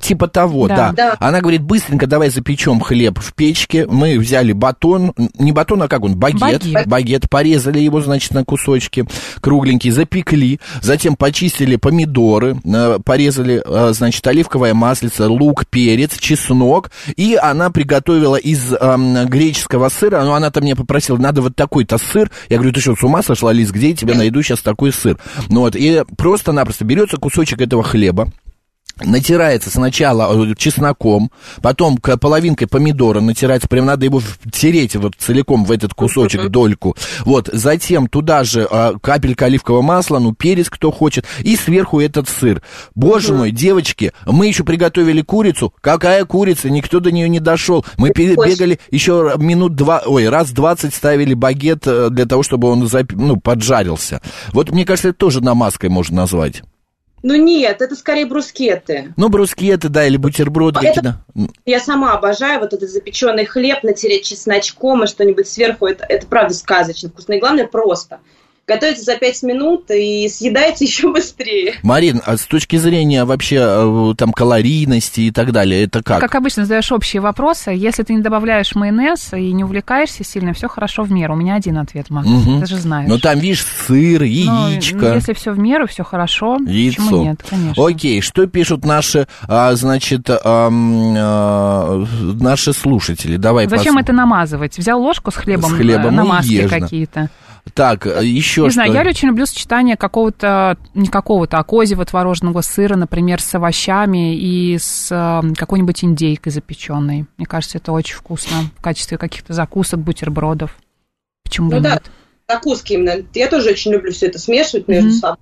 Типа 0.00 0.28
того, 0.28 0.68
Да. 0.68 0.76
да. 0.76 0.92
Да. 0.92 1.16
Она 1.18 1.40
говорит, 1.40 1.62
быстренько 1.62 2.06
давай 2.06 2.30
запечем 2.30 2.80
хлеб 2.80 3.18
в 3.18 3.34
печке. 3.34 3.86
Мы 3.86 4.18
взяли 4.18 4.52
батон, 4.52 5.12
не 5.38 5.52
батон, 5.52 5.82
а 5.82 5.88
как 5.88 6.04
он, 6.04 6.16
багет. 6.16 6.40
Багет. 6.40 6.86
Багет, 6.86 7.30
порезали 7.30 7.78
его, 7.78 8.00
значит, 8.00 8.32
на 8.32 8.44
кусочки 8.44 9.06
кругленькие, 9.40 9.92
запекли. 9.92 10.60
Затем 10.82 11.16
почистили 11.16 11.69
помидоры, 11.76 12.56
э, 12.64 12.98
порезали, 13.04 13.62
э, 13.64 13.92
значит, 13.92 14.26
оливковое 14.26 14.74
маслице, 14.74 15.26
лук, 15.26 15.66
перец, 15.66 16.18
чеснок. 16.18 16.90
И 17.16 17.36
она 17.40 17.70
приготовила 17.70 18.36
из 18.36 18.72
эм, 18.72 19.26
греческого 19.26 19.88
сыра, 19.88 20.22
ну, 20.24 20.32
она-то 20.32 20.60
меня 20.60 20.76
попросила, 20.76 21.16
надо 21.16 21.42
вот 21.42 21.56
такой-то 21.56 21.98
сыр. 21.98 22.30
Я 22.48 22.56
говорю, 22.56 22.72
ты 22.72 22.80
что, 22.80 22.96
с 22.96 23.02
ума 23.02 23.22
сошла, 23.22 23.52
Лиз, 23.52 23.70
где 23.70 23.90
я 23.90 23.96
тебе 23.96 24.14
найду 24.14 24.42
сейчас 24.42 24.60
такой 24.60 24.92
сыр? 24.92 25.18
Ну 25.48 25.60
вот, 25.60 25.76
и 25.76 26.02
просто-напросто 26.16 26.84
берется 26.84 27.16
кусочек 27.16 27.60
этого 27.60 27.82
хлеба, 27.82 28.30
натирается 29.04 29.70
сначала 29.70 30.50
э, 30.50 30.54
чесноком, 30.56 31.30
потом 31.62 31.96
половинкой 31.96 32.68
помидора 32.68 33.20
натирается, 33.20 33.68
прям 33.68 33.86
надо 33.86 34.04
его 34.04 34.20
втереть 34.20 34.96
вот 34.96 35.14
целиком 35.18 35.64
в 35.64 35.72
этот 35.72 35.94
кусочек, 35.94 36.48
дольку. 36.48 36.96
Вот, 37.20 37.48
затем 37.52 38.06
туда 38.06 38.44
же 38.44 38.66
а, 38.70 38.94
капелька 39.00 39.46
оливкового 39.46 39.82
масла, 39.82 40.18
ну, 40.18 40.34
перец, 40.34 40.68
кто 40.68 40.90
хочет, 40.90 41.26
и 41.40 41.56
сверху 41.56 42.00
этот 42.00 42.28
сыр. 42.28 42.62
Боже 42.94 43.34
мой, 43.34 43.50
девочки, 43.50 44.12
мы 44.26 44.46
еще 44.46 44.64
приготовили 44.64 45.22
курицу. 45.22 45.72
Какая 45.80 46.24
курица? 46.24 46.70
Никто 46.70 47.00
до 47.00 47.10
нее 47.10 47.28
не 47.28 47.40
дошел. 47.40 47.84
Мы 47.96 48.10
бегали 48.10 48.78
еще 48.90 49.34
минут 49.38 49.74
два, 49.74 50.02
ой, 50.06 50.28
раз 50.28 50.50
двадцать 50.50 50.94
ставили 50.94 51.34
багет 51.34 51.86
э, 51.86 52.08
для 52.10 52.26
того, 52.26 52.42
чтобы 52.42 52.68
он 52.68 52.84
зап- 52.84 53.14
ну, 53.14 53.36
поджарился. 53.36 54.20
Вот, 54.52 54.70
мне 54.70 54.84
кажется, 54.84 55.08
это 55.08 55.18
тоже 55.18 55.40
намазкой 55.40 55.90
можно 55.90 56.16
назвать. 56.16 56.62
Ну 57.22 57.34
нет, 57.34 57.82
это 57.82 57.94
скорее 57.96 58.26
брускеты. 58.26 59.12
Ну, 59.16 59.28
брускеты, 59.28 59.88
да, 59.88 60.06
или 60.06 60.16
бутерброды 60.16 60.80
это- 60.80 61.00
какие-то. 61.34 61.52
Я 61.66 61.80
сама 61.80 62.14
обожаю 62.14 62.60
вот 62.60 62.72
этот 62.72 62.88
запеченный 62.90 63.44
хлеб, 63.44 63.82
натереть 63.82 64.24
чесночком 64.24 65.04
и 65.04 65.06
что-нибудь 65.06 65.46
сверху. 65.46 65.86
Это, 65.86 66.04
это 66.08 66.26
правда 66.26 66.54
сказочно 66.54 67.10
вкусно. 67.10 67.34
И 67.34 67.40
главное, 67.40 67.66
просто. 67.66 68.20
Готовится 68.70 69.02
за 69.04 69.16
5 69.16 69.42
минут 69.42 69.90
и 69.90 70.28
съедается 70.28 70.84
еще 70.90 71.12
быстрее. 71.12 71.74
Марин, 71.82 72.22
а 72.24 72.36
с 72.36 72.42
точки 72.46 72.76
зрения 72.76 73.24
вообще 73.24 73.56
э, 73.60 74.14
там 74.16 74.32
калорийности 74.32 75.22
и 75.22 75.30
так 75.32 75.50
далее, 75.50 75.82
это 75.84 76.02
как? 76.04 76.20
Как 76.20 76.34
обычно, 76.36 76.62
задаешь 76.64 76.92
общие 76.92 77.20
вопросы. 77.20 77.70
Если 77.70 78.04
ты 78.04 78.14
не 78.14 78.20
добавляешь 78.22 78.74
майонез 78.76 79.32
и 79.32 79.52
не 79.52 79.64
увлекаешься 79.64 80.22
сильно, 80.24 80.52
все 80.52 80.68
хорошо 80.68 81.02
в 81.02 81.10
меру. 81.10 81.34
У 81.34 81.36
меня 81.36 81.56
один 81.56 81.78
ответ, 81.78 82.10
Макс. 82.10 82.28
Мгм. 82.28 82.60
Ты 82.60 82.66
же 82.66 82.76
знаешь. 82.76 83.08
Ну, 83.08 83.18
там, 83.18 83.40
видишь, 83.40 83.64
сыр, 83.86 84.20
Ну, 84.20 84.26
яичко. 84.26 84.96
ну, 84.96 85.14
если 85.14 85.32
все 85.32 85.50
в 85.52 85.58
меру, 85.58 85.88
все 85.88 86.04
хорошо, 86.04 86.58
Яйцо. 86.64 87.02
почему 87.02 87.24
нет, 87.24 87.40
конечно. 87.48 87.84
Окей, 87.86 88.20
что 88.20 88.46
пишут 88.46 88.84
наши, 88.84 89.26
а, 89.48 89.74
значит, 89.74 90.28
ам, 90.30 91.14
а, 91.16 92.04
наши 92.40 92.72
слушатели? 92.72 93.36
Давай 93.36 93.68
Зачем 93.68 93.98
пос- 93.98 94.02
это 94.02 94.12
намазывать? 94.12 94.78
Взял 94.78 95.00
ложку 95.02 95.30
с 95.30 95.34
хлебом, 95.34 95.70
С 95.70 95.74
хлебом 95.74 96.06
э, 96.14 96.16
намазки 96.16 96.62
да. 96.68 96.68
какие-то. 96.80 97.30
Так, 97.74 98.06
еще 98.06 98.62
Не 98.62 98.68
что? 98.70 98.74
знаю, 98.74 98.92
я 98.92 99.02
очень 99.02 99.28
люблю 99.28 99.46
сочетание 99.46 99.96
какого-то, 99.96 100.76
не 100.94 101.08
какого-то, 101.08 101.58
а 101.58 101.64
козьего 101.64 102.04
творожного 102.04 102.62
сыра, 102.62 102.96
например, 102.96 103.40
с 103.40 103.54
овощами 103.54 104.34
и 104.36 104.78
с 104.78 105.08
э, 105.10 105.54
какой-нибудь 105.56 106.02
индейкой 106.04 106.52
запеченной. 106.52 107.26
Мне 107.36 107.46
кажется, 107.46 107.78
это 107.78 107.92
очень 107.92 108.16
вкусно 108.16 108.56
в 108.76 108.82
качестве 108.82 109.18
каких-то 109.18 109.52
закусок, 109.52 110.00
бутербродов. 110.00 110.76
Почему 111.44 111.68
бы 111.70 111.76
Ну 111.76 111.82
да, 111.82 111.90
нет? 111.94 112.10
закуски 112.48 112.94
именно. 112.94 113.22
Я 113.34 113.48
тоже 113.48 113.70
очень 113.70 113.92
люблю 113.92 114.10
все 114.12 114.26
это 114.26 114.38
смешивать 114.38 114.88
между 114.88 115.10
Мгм. 115.10 115.16
собой. 115.18 115.36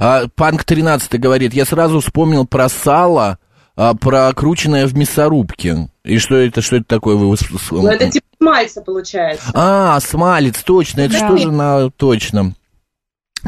А, 0.00 0.24
Панк 0.34 0.64
13 0.64 1.18
говорит, 1.20 1.54
я 1.54 1.64
сразу 1.64 2.00
вспомнил 2.00 2.46
про 2.46 2.68
сало, 2.68 3.38
а, 3.76 3.94
прокрученное 3.94 4.86
в 4.86 4.96
мясорубке. 4.96 5.88
И 6.10 6.18
что 6.18 6.34
это, 6.34 6.60
что 6.60 6.76
это 6.76 6.86
такое? 6.86 7.14
Вы... 7.14 7.36
Но 7.70 7.92
это 7.92 8.10
типа 8.10 8.26
мальца 8.40 8.82
получается. 8.82 9.48
А, 9.54 10.00
смалец, 10.00 10.60
точно, 10.64 11.02
это 11.02 11.12
Да. 11.12 11.26
что 11.26 11.36
же 11.36 11.52
на... 11.52 11.90
Точно. 11.90 12.54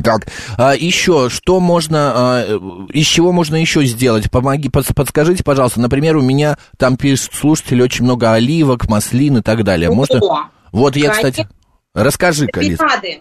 Так, 0.04 0.28
а, 0.56 0.72
еще, 0.76 1.28
что 1.28 1.58
можно, 1.58 2.12
а, 2.14 2.44
э, 2.46 2.58
из 2.92 3.04
чего 3.06 3.32
можно 3.32 3.56
еще 3.56 3.84
сделать? 3.84 4.30
Помоги, 4.30 4.68
под- 4.68 4.94
подскажите, 4.94 5.42
пожалуйста. 5.42 5.80
Например, 5.80 6.16
у 6.16 6.22
меня 6.22 6.56
там 6.78 6.96
пишут 6.96 7.34
слушатели 7.34 7.82
очень 7.82 8.04
много 8.04 8.32
оливок, 8.32 8.88
маслин 8.88 9.38
и 9.38 9.42
так 9.42 9.64
далее. 9.64 9.90
Можно... 9.90 10.20
О, 10.20 10.44
Вот 10.70 10.94
я, 10.94 11.10
конечно. 11.10 11.30
кстати... 11.30 11.48
Расскажи-ка, 11.94 12.60
Лиз. 12.60 12.78
топинады. 12.78 13.20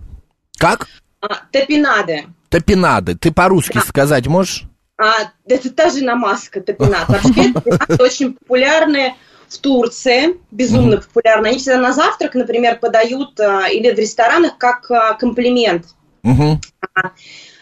Как? 0.57 0.87
А, 1.19 1.27
топинады. 1.51 2.25
Топинады. 2.49 3.15
Ты 3.15 3.31
по-русски 3.31 3.79
сказать 3.79 4.27
можешь? 4.27 4.65
А, 4.97 5.31
это 5.47 5.71
та 5.71 5.89
же 5.89 6.03
намазка 6.03 6.61
топинад. 6.61 7.09
Вообще 7.09 7.51
топинады 7.53 7.95
очень 8.03 8.33
популярные 8.35 9.15
в 9.51 9.57
Турции, 9.57 10.37
безумно 10.49 10.97
популярны. 10.97 11.47
Они 11.47 11.57
всегда 11.57 11.77
на 11.77 11.91
завтрак, 11.91 12.35
например, 12.35 12.79
подают 12.79 13.37
а, 13.39 13.67
или 13.67 13.91
в 13.91 13.99
ресторанах 13.99 14.57
как 14.57 14.89
а, 14.89 15.13
комплимент. 15.13 15.87
Угу. 16.23 16.61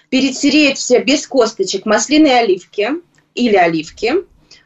Перетереть 0.09 0.77
все 0.77 0.99
без 0.99 1.25
косточек 1.25 1.85
маслины 1.85 2.27
оливки 2.27 2.89
или 3.33 3.55
оливки, 3.55 4.13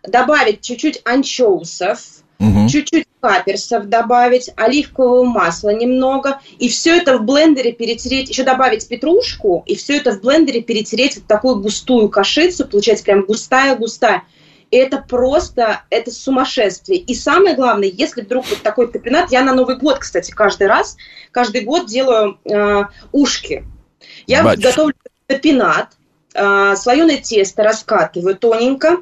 добавить 0.04 0.62
чуть-чуть 0.62 1.02
анчоусов, 1.06 2.02
Угу. 2.40 2.68
чуть-чуть 2.68 3.06
каперсов 3.22 3.88
добавить, 3.88 4.50
оливкового 4.58 5.24
масла 5.24 5.70
немного, 5.70 6.42
и 6.60 6.68
все 6.68 6.98
это 6.98 7.18
в 7.18 7.24
блендере 7.24 7.72
перетереть, 7.72 8.30
еще 8.30 8.44
добавить 8.44 8.86
петрушку, 8.90 9.64
и 9.66 9.76
все 9.76 9.96
это 9.96 10.12
в 10.12 10.20
блендере 10.20 10.62
перетереть 10.62 11.18
в 11.18 11.26
такую 11.26 11.62
густую 11.62 12.10
кашицу, 12.10 12.68
получается 12.68 13.06
прям 13.06 13.22
густая-густая. 13.22 14.24
Это 14.76 14.98
просто, 14.98 15.84
это 15.90 16.10
сумасшествие. 16.12 17.00
И 17.00 17.14
самое 17.14 17.56
главное, 17.56 17.90
если 17.90 18.22
вдруг 18.22 18.50
вот 18.50 18.62
такой 18.64 18.92
топинат, 18.92 19.32
я 19.32 19.44
на 19.44 19.54
Новый 19.54 19.78
год, 19.78 20.00
кстати, 20.00 20.32
каждый 20.32 20.68
раз, 20.68 20.98
каждый 21.32 21.62
год 21.62 21.88
делаю 21.88 22.40
э, 22.46 22.84
ушки. 23.12 23.66
Я 24.26 24.42
вот 24.42 24.52
Батюшки. 24.52 24.68
готовлю 24.68 24.96
топинат, 25.28 25.90
слоеное 26.76 27.18
тесто 27.18 27.64
раскатываю 27.64 28.36
тоненько, 28.36 28.98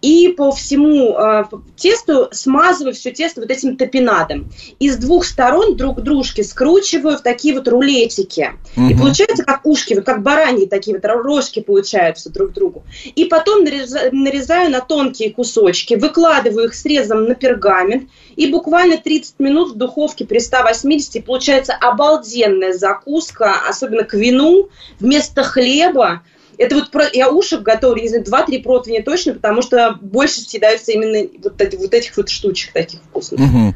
и 0.00 0.28
по 0.28 0.50
всему 0.52 1.16
э, 1.18 1.44
тесту 1.76 2.28
смазываю 2.32 2.94
все 2.94 3.10
тесто 3.10 3.40
вот 3.40 3.50
этим 3.50 3.76
топинадом. 3.76 4.50
И 4.78 4.90
с 4.90 4.96
двух 4.96 5.24
сторон 5.24 5.76
друг 5.76 5.98
к 5.98 6.00
дружке 6.00 6.42
скручиваю 6.42 7.18
в 7.18 7.22
такие 7.22 7.54
вот 7.54 7.68
рулетики. 7.68 8.52
И 8.76 8.80
Мгм. 8.80 8.98
получается 8.98 9.44
как 9.44 9.66
ушки, 9.66 9.94
вот 9.94 10.04
как 10.04 10.22
бараньи 10.22 10.66
такие 10.66 10.96
вот 10.96 11.04
рожки 11.04 11.60
получаются 11.60 12.30
друг 12.30 12.50
к 12.50 12.54
другу. 12.54 12.84
И 13.14 13.24
потом 13.26 13.64
нареза- 13.64 14.10
нарезаю 14.12 14.70
на 14.70 14.80
тонкие 14.80 15.30
кусочки, 15.32 15.94
выкладываю 15.94 16.66
их 16.66 16.74
срезом 16.74 17.24
на 17.24 17.34
пергамент, 17.34 18.08
и 18.36 18.50
буквально 18.50 18.96
30 18.96 19.38
минут 19.38 19.72
в 19.72 19.76
духовке 19.76 20.24
при 20.24 20.38
180, 20.38 21.16
и 21.16 21.20
получается 21.20 21.74
обалденная 21.74 22.72
закуска, 22.72 23.54
особенно 23.68 24.04
к 24.04 24.14
вину, 24.14 24.68
вместо 24.98 25.42
хлеба. 25.42 26.22
Это 26.60 26.74
вот 26.74 26.90
про... 26.90 27.08
я 27.10 27.30
ушек 27.30 27.62
готовлю, 27.62 28.02
не 28.02 28.08
знаю, 28.08 28.22
2-3 28.22 28.62
противня 28.62 29.02
точно, 29.02 29.32
потому 29.32 29.62
что 29.62 29.96
больше 30.02 30.40
съедаются 30.42 30.92
именно 30.92 31.26
вот, 31.42 31.58
эти- 31.58 31.76
вот 31.76 31.94
этих 31.94 32.14
вот 32.18 32.28
штучек 32.28 32.74
таких 32.74 33.00
вкусных. 33.00 33.40
Мгм. 33.40 33.74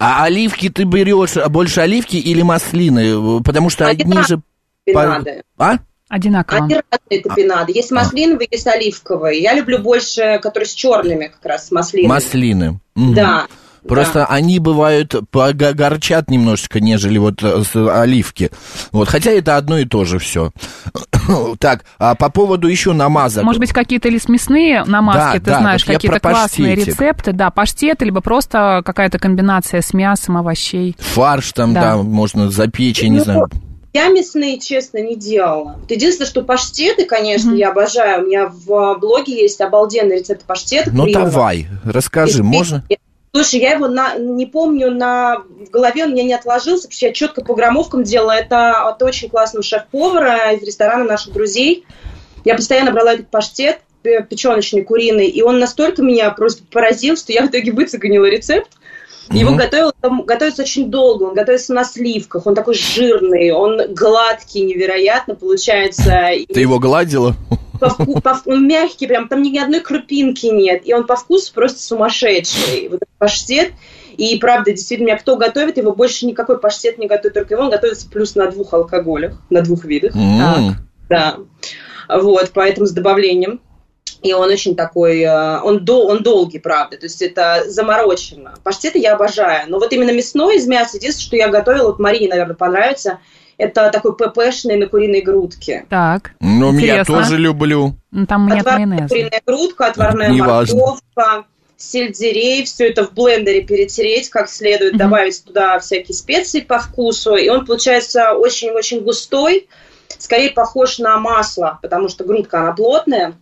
А 0.00 0.24
оливки 0.24 0.68
ты 0.68 0.82
берешь 0.82 1.36
а, 1.36 1.48
больше 1.48 1.80
оливки 1.80 2.16
или 2.16 2.42
маслины? 2.42 3.40
Потому 3.42 3.70
что 3.70 3.86
Они 3.86 4.02
одни 4.02 4.20
же... 4.24 4.40
Топинады. 4.84 5.42
А? 5.56 5.76
Одинаково. 6.08 6.64
Они 6.64 6.74
разные 6.90 7.22
топинады. 7.22 7.72
Есть 7.72 7.92
А. 7.92 7.94
маслиновые, 7.94 8.48
есть 8.50 8.66
оливковые. 8.66 9.40
Я 9.40 9.54
люблю 9.54 9.78
больше, 9.78 10.40
которые 10.42 10.66
с 10.68 10.74
черными 10.74 11.28
как 11.28 11.44
раз, 11.44 11.68
с 11.68 11.70
маслинами. 11.70 12.08
Маслины. 12.08 12.80
Мгм. 12.96 13.14
Да. 13.14 13.46
Просто 13.86 14.24
они 14.26 14.58
бывают 14.58 15.14
горчат 15.32 16.30
немножечко, 16.30 16.80
нежели 16.80 17.18
вот 17.18 17.42
э, 17.42 17.62
с 17.64 17.74
оливки. 18.02 18.50
Вот, 18.92 19.08
хотя 19.08 19.30
это 19.30 19.56
одно 19.56 19.78
и 19.78 19.84
то 19.84 20.04
же 20.04 20.18
все. 20.18 20.50
так, 21.58 21.84
а 21.98 22.14
по 22.14 22.30
поводу 22.30 22.68
еще 22.68 22.92
намазок. 22.92 23.44
Может 23.44 23.60
быть, 23.60 23.72
какие-то 23.72 24.08
или 24.08 24.18
смесные 24.18 24.84
намазки, 24.84 25.20
Да, 25.20 25.32
ты 25.44 25.50
да, 25.50 25.58
знаешь, 25.60 25.86
вот 25.86 25.94
какие-то 25.94 26.20
классные 26.20 26.76
паштетик. 26.76 27.00
рецепты, 27.00 27.32
да, 27.32 27.50
паштеты, 27.50 28.04
либо 28.04 28.20
просто 28.20 28.82
какая-то 28.84 29.18
комбинация 29.18 29.80
с 29.82 29.92
мясом, 29.92 30.36
овощей. 30.36 30.96
Фарш 30.98 31.52
там, 31.52 31.74
да, 31.74 31.96
Да. 31.96 31.96
можно 32.02 32.50
запечь, 32.50 33.02
я 33.02 33.08
не 33.08 33.18
Ну, 33.18 33.24
знаю. 33.24 33.48
Я 33.92 34.08
мясные, 34.08 34.58
честно, 34.58 34.98
не 34.98 35.14
делала. 35.14 35.76
Вот 35.80 35.88
единственное, 35.90 36.28
что 36.28 36.42
паштеты, 36.42 37.04
конечно, 37.04 37.52
я 37.52 37.70
обожаю. 37.70 38.24
У 38.24 38.26
меня 38.26 38.48
в 38.48 38.98
блоге 38.98 39.40
есть 39.40 39.60
обалденный 39.60 40.18
рецепт 40.18 40.42
паштета. 40.44 40.90
Ну 40.92 41.06
давай, 41.12 41.68
расскажи, 41.84 42.42
можно? 42.42 42.80
печени. 42.88 42.98
Слушай, 43.34 43.58
я 43.60 43.72
его 43.72 43.88
на, 43.88 44.14
не 44.16 44.46
помню, 44.46 44.92
на, 44.92 45.38
в 45.38 45.68
голове 45.70 46.04
он 46.04 46.12
меня 46.12 46.22
не 46.22 46.34
отложился, 46.34 46.82
потому 46.84 46.92
что 46.96 47.06
я 47.06 47.12
четко 47.12 47.44
по 47.44 47.54
граммовкам 47.54 48.04
делала. 48.04 48.30
Это 48.30 48.86
от 48.88 49.02
очень 49.02 49.28
классного 49.28 49.64
шеф-повара 49.64 50.52
из 50.52 50.62
ресторана 50.62 51.02
наших 51.02 51.32
друзей. 51.32 51.84
Я 52.44 52.54
постоянно 52.54 52.92
брала 52.92 53.14
этот 53.14 53.28
паштет 53.30 53.80
пе- 54.02 54.22
печеночный, 54.22 54.84
куриный, 54.84 55.26
и 55.26 55.42
он 55.42 55.58
настолько 55.58 56.00
меня 56.00 56.30
просто 56.30 56.62
поразил, 56.70 57.16
что 57.16 57.32
я 57.32 57.42
в 57.42 57.48
итоге 57.50 57.72
выцеганила 57.72 58.26
рецепт. 58.26 58.70
Его 59.32 59.50
Мгм. 59.50 59.58
готовил, 59.58 59.92
там 60.00 60.22
готовится 60.22 60.62
очень 60.62 60.88
долго, 60.90 61.24
он 61.24 61.34
готовится 61.34 61.74
на 61.74 61.82
сливках, 61.82 62.46
он 62.46 62.54
такой 62.54 62.74
жирный, 62.74 63.50
он 63.50 63.80
гладкий 63.94 64.60
невероятно 64.62 65.34
получается. 65.34 66.28
Ты 66.52 66.60
его 66.60 66.78
гладила? 66.78 67.34
По 67.78 67.86
вку- 67.86 68.20
по 68.20 68.40
он 68.46 68.66
мягкий, 68.66 69.06
прям 69.06 69.28
там 69.28 69.42
ни 69.42 69.58
одной 69.58 69.80
крупинки 69.80 70.46
нет. 70.46 70.82
И 70.84 70.94
он 70.94 71.06
по 71.06 71.16
вкусу 71.16 71.52
просто 71.52 71.80
сумасшедший. 71.80 72.88
Вот 72.88 72.96
этот 72.96 73.08
паштет. 73.18 73.72
И 74.16 74.36
правда, 74.38 74.70
действительно, 74.70 75.08
меня 75.08 75.18
кто 75.18 75.36
готовит, 75.36 75.76
его 75.76 75.92
больше 75.92 76.26
никакой 76.26 76.58
паштет 76.58 76.98
не 76.98 77.06
готовит, 77.06 77.34
только 77.34 77.54
его 77.54 77.64
он 77.64 77.70
готовится 77.70 78.08
плюс 78.08 78.36
на 78.36 78.50
двух 78.50 78.72
алкоголях, 78.72 79.40
на 79.50 79.62
двух 79.62 79.84
видах. 79.84 80.14
М. 80.14 80.76
Да. 81.08 81.36
Вот, 82.08 82.50
поэтому 82.54 82.86
с 82.86 82.92
добавлением. 82.92 83.60
И 84.22 84.32
он 84.32 84.48
очень 84.48 84.74
такой, 84.74 85.20
э, 85.20 85.60
он, 85.60 85.84
дол- 85.84 86.08
он 86.08 86.22
долгий, 86.22 86.58
правда, 86.58 86.96
то 86.96 87.04
есть 87.04 87.20
это 87.20 87.64
заморочено. 87.66 88.54
Паштеты 88.62 88.98
я 88.98 89.14
обожаю, 89.14 89.68
но 89.68 89.78
вот 89.78 89.92
именно 89.92 90.12
мясной 90.12 90.56
из 90.56 90.66
мяса, 90.66 90.96
единственное, 90.96 91.26
что 91.26 91.36
я 91.36 91.48
готовила, 91.48 91.88
вот 91.88 91.98
Марине, 91.98 92.28
наверное, 92.28 92.56
понравится, 92.56 93.18
это 93.58 93.90
такой 93.90 94.16
ППшный 94.16 94.76
на 94.76 94.86
куриной 94.86 95.20
грудке. 95.20 95.84
Так, 95.88 96.32
Ну, 96.40 96.72
я 96.72 96.80
Интересно. 96.80 97.18
тоже 97.22 97.36
люблю. 97.38 97.94
ну, 98.10 98.26
там 98.26 98.46
нет 98.48 98.60
Отварная 98.60 98.86
майонеза. 98.86 99.08
куриная 99.14 99.42
грудка, 99.46 99.86
отварная 99.86 100.28
Неважно. 100.30 100.76
морковка, 100.78 101.44
сельдерей, 101.76 102.64
все 102.64 102.88
это 102.88 103.04
в 103.04 103.12
блендере 103.12 103.62
перетереть 103.62 104.28
как 104.30 104.48
следует, 104.48 104.92
Мгм. 104.94 104.98
добавить 104.98 105.44
туда 105.44 105.78
всякие 105.78 106.14
специи 106.14 106.60
по 106.60 106.78
вкусу, 106.78 107.34
и 107.36 107.48
он 107.48 107.66
получается 107.66 108.32
очень-очень 108.32 109.00
густой, 109.02 109.68
скорее 110.18 110.50
похож 110.50 110.98
на 110.98 111.18
масло, 111.18 111.78
потому 111.82 112.08
что 112.08 112.24
грудка, 112.24 112.60
она 112.62 112.72
плотная, 112.72 113.34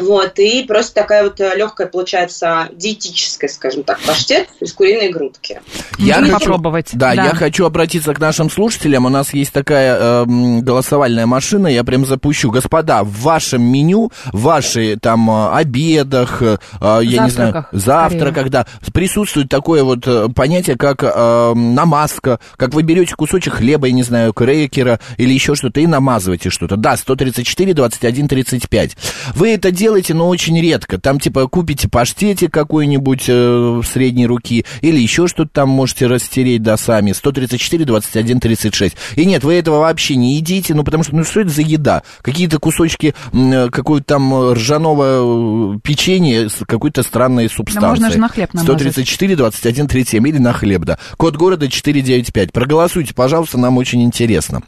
вот, 0.00 0.38
и 0.38 0.64
просто 0.64 0.94
такая 0.94 1.24
вот 1.24 1.38
легкая 1.40 1.86
получается 1.86 2.68
диетическая, 2.72 3.48
скажем 3.48 3.82
так, 3.82 3.98
паштет 4.00 4.48
из 4.60 4.72
куриной 4.72 5.10
грудки. 5.10 5.60
Я 5.98 6.16
хочу- 6.16 6.32
попробовать. 6.32 6.88
Да, 6.92 7.12
я 7.12 7.34
хочу 7.34 7.64
обратиться 7.66 8.14
к 8.14 8.18
нашим 8.18 8.50
слушателям. 8.50 9.06
У 9.06 9.08
нас 9.08 9.32
есть 9.34 9.52
такая 9.52 9.96
эм, 9.98 10.60
голосовальная 10.62 11.26
машина, 11.26 11.66
я 11.68 11.84
прям 11.84 12.04
запущу. 12.06 12.50
Господа, 12.50 13.02
в 13.02 13.20
вашем 13.22 13.62
меню, 13.62 14.10
в 14.32 14.42
вашей 14.42 14.96
там 14.96 15.30
э, 15.30 15.50
обедах, 15.52 16.42
э, 16.42 16.58
э, 16.80 17.00
я 17.02 17.24
не 17.24 17.30
знаю, 17.30 17.66
Завтраках, 17.72 17.72
завтраках, 17.72 18.50
да, 18.50 18.66
присутствует 18.92 19.48
такое 19.48 19.82
вот 19.84 20.06
э, 20.06 20.28
понятие, 20.34 20.76
как 20.76 21.02
э, 21.02 21.52
намазка, 21.54 22.38
как 22.56 22.74
вы 22.74 22.82
берете 22.82 23.14
кусочек 23.14 23.54
хлеба, 23.54 23.86
я 23.86 23.92
не 23.92 24.02
знаю, 24.02 24.32
крекера 24.32 25.00
или 25.16 25.32
еще 25.32 25.54
что-то 25.54 25.80
и 25.80 25.86
намазываете 25.86 26.50
что-то. 26.50 26.76
Да, 26.76 26.96
134, 26.96 27.74
21, 27.74 28.28
35. 28.28 28.96
Вы 29.34 29.50
это 29.54 29.70
делаете, 29.70 29.85
но 30.14 30.28
очень 30.28 30.60
редко. 30.60 30.98
Там 30.98 31.20
типа 31.20 31.48
купите 31.48 31.88
паштетик 31.88 32.52
какой-нибудь 32.52 33.24
э, 33.28 33.80
средней 33.84 34.26
руки 34.26 34.64
или 34.80 35.00
еще 35.00 35.26
что-то 35.26 35.50
там 35.52 35.68
можете 35.68 36.06
растереть, 36.06 36.62
да, 36.62 36.76
сами. 36.76 37.12
134, 37.12 37.84
21, 37.84 38.40
36. 38.40 38.96
И 39.16 39.24
нет, 39.24 39.44
вы 39.44 39.54
этого 39.54 39.80
вообще 39.80 40.16
не 40.16 40.36
едите, 40.36 40.74
ну 40.74 40.84
потому 40.84 41.04
что, 41.04 41.14
ну 41.14 41.24
что 41.24 41.40
это 41.40 41.50
за 41.50 41.62
еда? 41.62 42.02
Какие-то 42.22 42.58
кусочки 42.58 43.14
э, 43.32 43.68
какого-то 43.70 44.04
там 44.04 44.34
э, 44.34 44.52
ржаного 44.54 45.74
э, 45.76 45.78
печенья 45.82 46.48
с 46.48 46.64
какой-то 46.66 47.02
странной 47.02 47.48
субстанцией. 47.48 47.90
можно 47.90 48.10
же 48.10 48.18
на 48.18 48.28
хлеб 48.28 48.52
намазать. 48.54 48.80
134, 48.80 49.36
21, 49.36 49.88
37 49.88 50.28
или 50.28 50.38
на 50.38 50.52
хлеб, 50.52 50.82
да. 50.84 50.98
Код 51.16 51.36
города 51.36 51.68
495. 51.68 52.52
Проголосуйте, 52.52 53.14
пожалуйста, 53.14 53.58
нам 53.58 53.76
очень 53.78 54.02
интересно. 54.02 54.62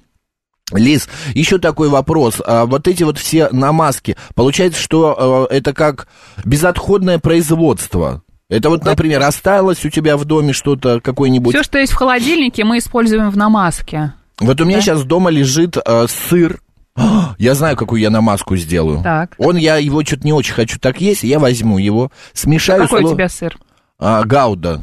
Лиз, 0.72 1.08
еще 1.34 1.58
такой 1.58 1.88
вопрос. 1.88 2.42
А 2.44 2.66
вот 2.66 2.88
эти 2.88 3.02
вот 3.02 3.18
все 3.18 3.48
намазки, 3.50 4.16
получается, 4.34 4.80
что 4.80 5.46
э, 5.50 5.56
это 5.56 5.72
как 5.72 6.08
безотходное 6.44 7.18
производство? 7.18 8.22
Это 8.50 8.70
вот, 8.70 8.84
например, 8.84 9.22
осталось 9.22 9.84
у 9.84 9.90
тебя 9.90 10.16
в 10.16 10.24
доме 10.24 10.52
что-то, 10.52 11.00
какой-нибудь... 11.00 11.54
Все, 11.54 11.62
что 11.62 11.78
есть 11.78 11.92
в 11.92 11.96
холодильнике, 11.96 12.64
мы 12.64 12.78
используем 12.78 13.30
в 13.30 13.36
намазке. 13.36 14.14
Вот 14.40 14.60
у 14.60 14.64
меня 14.64 14.76
Да. 14.76 14.82
сейчас 14.82 15.04
дома 15.04 15.30
лежит 15.30 15.76
э, 15.76 16.06
сыр. 16.08 16.60
А, 16.96 17.34
Я 17.38 17.54
знаю, 17.54 17.76
какую 17.76 18.00
я 18.00 18.10
намазку 18.10 18.56
сделаю. 18.56 19.02
Так. 19.02 19.34
Он, 19.38 19.56
я 19.56 19.76
его 19.76 20.02
что-то 20.02 20.24
не 20.26 20.32
очень 20.32 20.54
хочу 20.54 20.78
так 20.78 21.00
есть, 21.00 21.22
я 21.24 21.38
возьму 21.38 21.78
его, 21.78 22.10
смешаю... 22.32 22.82
Какой 22.84 23.02
с 23.02 23.06
у 23.06 23.14
тебя 23.14 23.28
сыр? 23.28 23.58
А, 23.98 24.24
гауда. 24.24 24.80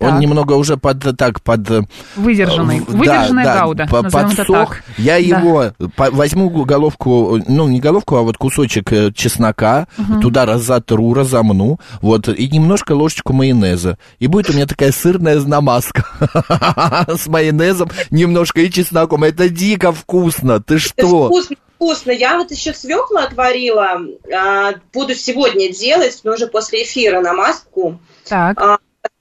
Мгм. 0.00 0.08
Он 0.08 0.10
Так. 0.14 0.20
немного 0.22 0.52
уже 0.54 0.76
под, 0.78 1.16
так, 1.18 1.42
под... 1.42 1.70
э, 1.70 1.82
Выдержанный. 2.16 2.80
в- 2.80 2.88
Выдержанная 2.96 3.44
да, 3.44 3.54
да, 3.54 3.60
гауда. 3.60 3.86
по- 3.90 4.02
подсох. 4.02 4.46
так. 4.46 4.82
Я 4.96 5.12
Да. 5.14 5.18
его 5.18 5.72
по- 5.94 6.10
возьму 6.10 6.48
головку, 6.64 7.38
ну, 7.46 7.68
не 7.68 7.80
головку, 7.80 8.16
а 8.16 8.22
вот 8.22 8.38
кусочек 8.38 8.90
э, 8.92 9.12
чеснока, 9.12 9.86
туда 10.22 10.46
разотру, 10.46 11.12
разомну, 11.12 11.78
вот, 12.00 12.28
и 12.28 12.48
немножко 12.48 12.92
ложечку 12.92 13.34
майонеза. 13.34 13.98
И 14.18 14.26
будет 14.26 14.48
у 14.50 14.54
меня 14.54 14.66
такая 14.66 14.90
сырная 14.92 15.38
намазка 15.40 16.04
с 17.08 17.26
майонезом, 17.26 17.90
немножко 18.10 18.60
и 18.62 18.70
чесноком. 18.70 19.24
Это 19.24 19.48
дико 19.50 19.92
вкусно. 19.92 20.60
Ты 20.62 20.78
что? 20.78 21.26
вкусно, 21.26 21.56
вкусно. 21.76 22.10
Я 22.10 22.38
вот 22.38 22.50
еще 22.50 22.72
свекла 22.72 23.24
отварила, 23.24 23.98
а, 24.34 24.72
буду 24.94 25.14
сегодня 25.14 25.70
делать, 25.72 26.20
но 26.24 26.32
уже 26.32 26.46
после 26.46 26.84
эфира 26.84 27.20
намазку. 27.20 27.98
Так. 28.28 28.58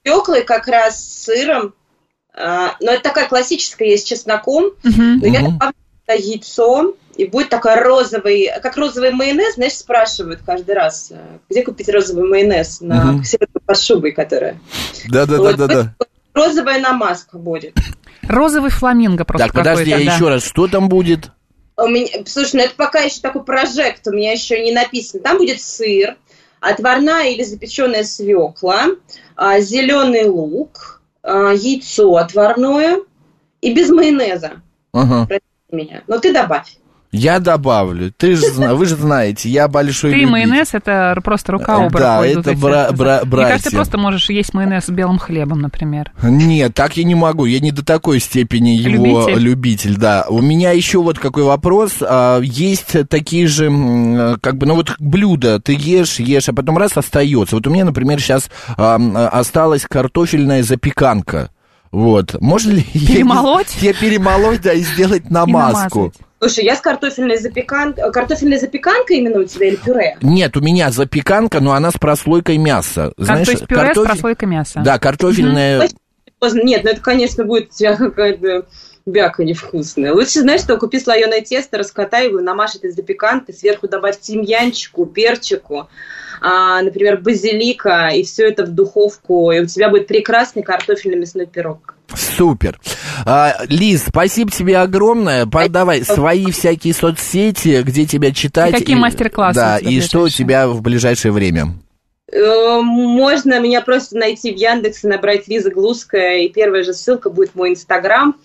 Свеклой 0.04 0.44
как 0.44 0.68
раз 0.68 1.04
с 1.04 1.26
сыром, 1.26 1.74
а, 2.34 2.76
но 2.80 2.92
это 2.92 3.04
такая 3.04 3.28
классическая 3.28 3.90
есть 3.90 4.06
с 4.06 4.10
чесноком, 4.10 4.72
Мгм. 4.84 5.20
но 5.20 5.28
я 5.28 5.42
добавлю 5.42 5.74
яйцо, 6.08 6.96
и 7.16 7.26
будет 7.26 7.50
такой 7.50 7.76
розовый, 7.76 8.50
как 8.64 8.78
розовый 8.78 9.12
майонез, 9.12 9.56
знаешь, 9.56 9.74
спрашивают 9.74 10.40
каждый 10.46 10.74
раз, 10.74 11.10
э, 11.12 11.18
где 11.50 11.64
купить 11.64 11.90
розовый 11.90 12.28
майонез 12.28 12.80
на 12.82 13.24
середку 13.24 13.60
под 13.60 13.78
шубой, 13.80 14.14
которая. 14.14 14.58
Да-да-да-да-да. 15.10 15.94
Вот 16.00 16.10
розовая 16.34 16.80
намазка 16.80 17.38
будет. 17.38 17.76
Розовый 18.24 18.70
фламинго 18.70 19.26
просто 19.26 19.48
Так, 19.48 19.56
подожди, 19.56 19.90
я 19.90 19.98
да. 19.98 20.04
еще 20.16 20.30
раз, 20.30 20.44
что 20.44 20.68
там 20.68 20.88
будет? 20.88 21.32
У 21.76 21.88
меня, 21.88 22.08
слушай, 22.26 22.56
ну 22.56 22.62
это 22.64 22.76
пока 22.76 23.00
еще 23.00 23.22
такой 23.22 23.44
прожект, 23.44 24.08
у 24.08 24.12
меня 24.12 24.32
еще 24.32 24.64
не 24.64 24.72
написано. 24.72 25.22
Там 25.22 25.38
будет 25.38 25.62
сыр, 25.62 26.16
отварная 26.60 27.30
или 27.30 27.44
запеченная 27.44 28.04
свекла, 28.04 28.88
зеленый 29.60 30.26
лук, 30.26 31.02
а, 31.24 31.52
яйцо 31.54 32.16
отварное 32.16 33.00
и 33.62 33.74
без 33.74 33.90
майонеза. 33.90 34.62
Ага. 34.94 35.28
Меня. 35.72 36.04
Но 36.08 36.18
ты 36.18 36.34
добавь. 36.34 36.79
Я 37.12 37.40
добавлю. 37.40 38.14
Ты 38.16 38.36
же, 38.36 38.46
вы 38.52 38.86
же 38.86 38.96
знаете, 38.96 39.50
я 39.50 39.68
большой 39.68 40.12
Ты 40.12 40.18
и 40.18 40.20
любитель. 40.20 40.32
майонез, 40.32 40.70
это 40.74 41.20
просто 41.24 41.54
рука 41.54 41.86
об 41.86 41.92
Да, 41.94 42.18
руку 42.18 42.24
это 42.26 42.34
идут 42.34 42.48
эти- 42.48 42.56
бра- 42.60 42.92
бра- 42.92 43.20
Мне 43.24 43.26
братья. 43.32 43.50
кажется, 43.50 43.70
ты 43.72 43.76
просто 43.78 43.98
можешь 43.98 44.30
есть 44.30 44.54
майонез 44.54 44.86
с 44.86 44.90
белым 44.90 45.18
хлебом, 45.18 45.60
например. 45.60 46.12
Нет, 46.22 46.76
так 46.76 46.98
я 46.98 47.04
не 47.04 47.16
могу. 47.16 47.46
Я 47.46 47.60
не 47.62 47.72
до 47.72 47.84
такой 47.84 48.20
степени 48.20 48.70
его 48.70 49.24
Любитель? 49.26 49.42
любитель, 49.42 49.98
да. 49.98 50.26
У 50.30 50.40
меня 50.40 50.70
еще 50.72 51.02
вот 51.02 51.18
какой 51.18 51.42
вопрос. 51.44 51.94
А, 52.02 52.40
Есть 52.42 52.96
такие 53.10 53.48
же, 53.48 54.38
как 54.42 54.58
бы, 54.58 54.68
ну 54.68 54.76
вот 54.76 54.96
блюда 55.00 55.60
ты 55.60 55.74
ешь, 55.74 56.20
ешь, 56.20 56.48
а 56.50 56.54
потом 56.54 56.78
раз 56.78 56.96
остается. 56.96 57.56
Вот 57.56 57.66
у 57.66 57.72
меня, 57.72 57.86
например, 57.86 58.20
сейчас 58.22 58.50
осталась 58.78 59.86
картофельная 59.90 60.62
запеканка. 60.64 61.50
Вот. 61.92 62.40
Можно 62.40 62.74
ли 62.74 62.84
Перемолоть? 62.84 63.76
Я 63.82 63.94
перемолоть, 63.94 64.62
да, 64.62 64.74
и 64.74 64.82
сделать 64.82 65.24
И 65.28 65.34
намазку. 65.34 66.00
намазать. 66.00 66.20
Слушай, 66.40 66.64
я 66.64 66.76
с 66.76 66.82
картофельной 66.82 67.38
запеканкой. 67.38 68.12
Картофельная 68.12 68.58
запеканка 68.60 69.14
именно 69.14 69.40
у 69.40 69.44
тебя 69.44 69.68
или 69.68 69.76
пюре? 69.76 70.18
Нет, 70.22 70.56
у 70.56 70.62
меня 70.62 70.90
запеканка, 70.90 71.60
но 71.60 71.74
она 71.74 71.92
с 71.92 71.96
прослойкой 71.96 72.58
мяса. 72.58 73.12
Как, 73.18 73.26
Знаешь, 73.26 73.46
то 73.46 73.52
есть 73.52 73.68
пюре 73.68 73.82
картофель- 73.82 74.06
с 74.06 74.12
прослойкой 74.12 74.48
мяса. 74.48 74.82
Да, 74.84 75.00
картофельная... 75.00 75.90
Нет, 76.42 76.84
ну 76.86 76.92
это, 76.92 77.02
конечно, 77.02 77.44
будет 77.44 77.72
у 77.74 77.76
тебя 77.76 77.98
какая-то 77.98 78.66
Бяка 79.10 79.44
невкусная. 79.44 80.14
Лучше, 80.14 80.42
знаешь 80.42 80.62
что, 80.62 80.78
купи 80.78 81.00
слоеное 81.00 81.42
тесто, 81.42 81.78
раскатай 81.78 82.28
его, 82.28 82.40
намажь 82.40 82.76
этой 82.76 82.92
запеканкой, 82.92 83.56
сверху 83.56 83.88
добавь 83.88 84.20
тимьянчику, 84.20 85.06
перчику, 85.06 85.90
а, 86.42 86.82
например, 86.82 87.20
базилика, 87.20 88.10
и 88.10 88.24
все 88.24 88.48
это 88.48 88.66
в 88.66 88.70
духовку, 88.70 89.52
и 89.52 89.60
у 89.60 89.66
тебя 89.66 89.90
будет 89.90 90.08
прекрасный 90.08 90.64
картофельный 90.64 91.18
мясной 91.18 91.46
пирог. 91.48 91.96
Супер. 92.14 92.80
А, 93.26 93.56
Лиз, 93.68 94.06
спасибо 94.08 94.52
тебе 94.52 94.78
огромное. 94.78 95.46
Давай 95.46 96.04
свои 96.04 96.52
всякие 96.52 96.94
соцсети, 96.94 97.82
где 97.84 98.06
тебя 98.06 98.32
читать. 98.32 98.72
И 98.72 98.80
какие 98.80 98.96
мастер-классы 98.96 99.60
Да, 99.60 99.78
и 99.78 100.00
что 100.02 100.22
у 100.22 100.30
тебя 100.30 100.68
в 100.68 100.82
ближайшее 100.82 101.32
время? 101.32 101.74
Э, 102.32 102.82
Можно 102.82 103.60
меня 103.60 103.82
просто 103.82 104.18
найти 104.18 104.54
в 104.54 104.58
Яндексе, 104.58 105.08
набрать 105.08 105.48
Лиза 105.48 105.72
Глузская, 105.72 106.40
и 106.40 106.50
первая 106.50 106.84
же 106.84 106.94
ссылка 106.94 107.30
будет 107.30 107.52
в 107.52 107.56
мой 107.56 107.72
Инстаграм. 107.72 108.36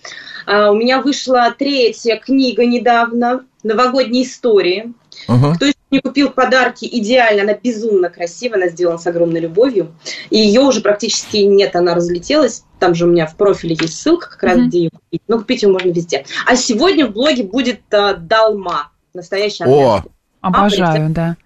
А, 0.45 0.71
У 0.71 0.75
меня 0.75 1.01
вышла 1.01 1.53
третья 1.57 2.17
книга 2.17 2.65
недавно, 2.65 3.45
«Новогодние 3.63 4.23
истории». 4.23 4.93
Ага. 5.27 5.55
Кто 5.55 5.65
еще 5.65 5.75
не 5.91 5.99
купил 6.01 6.29
подарки, 6.29 6.85
идеально, 6.91 7.43
она 7.43 7.53
безумно 7.53 8.09
красивая, 8.09 8.57
она 8.57 8.67
сделана 8.67 8.97
с 8.97 9.07
огромной 9.07 9.39
любовью. 9.39 9.93
И 10.29 10.37
ее 10.37 10.61
уже 10.61 10.81
практически 10.81 11.37
нет, 11.37 11.75
она 11.75 11.95
разлетелась. 11.95 12.63
Там 12.79 12.93
же 12.95 13.05
у 13.05 13.07
меня 13.09 13.25
в 13.25 13.35
профиле 13.37 13.77
есть 13.79 13.97
ссылка, 14.01 14.29
как 14.29 14.43
раз 14.43 14.57
Мгм. 14.57 14.67
где 14.67 14.77
ее 14.79 14.89
купить. 14.89 15.21
Но 15.27 15.37
купить 15.37 15.63
ее 15.63 15.69
можно 15.69 15.89
везде. 15.89 16.25
А 16.45 16.55
сегодня 16.55 17.07
в 17.07 17.11
блоге 17.13 17.43
будет 17.43 17.81
а, 17.91 18.13
Далма, 18.13 18.91
настоящий 19.13 19.63
О, 19.63 20.03
английский. 20.41 20.81
Обожаю, 20.81 21.09
да. 21.11 21.37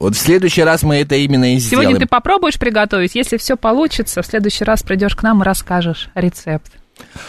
Вот 0.00 0.16
в 0.16 0.18
следующий 0.18 0.64
раз 0.64 0.82
мы 0.82 0.96
это 0.96 1.14
именно 1.14 1.54
и 1.54 1.58
сделаем. 1.58 1.88
Сегодня 1.90 2.00
ты 2.04 2.08
попробуешь 2.10 2.58
приготовить. 2.58 3.14
Если 3.14 3.36
все 3.36 3.56
получится, 3.56 4.22
в 4.22 4.26
следующий 4.26 4.64
раз 4.64 4.82
придешь 4.82 5.14
к 5.14 5.22
нам 5.22 5.42
и 5.42 5.44
расскажешь 5.44 6.10
рецепт. 6.16 6.72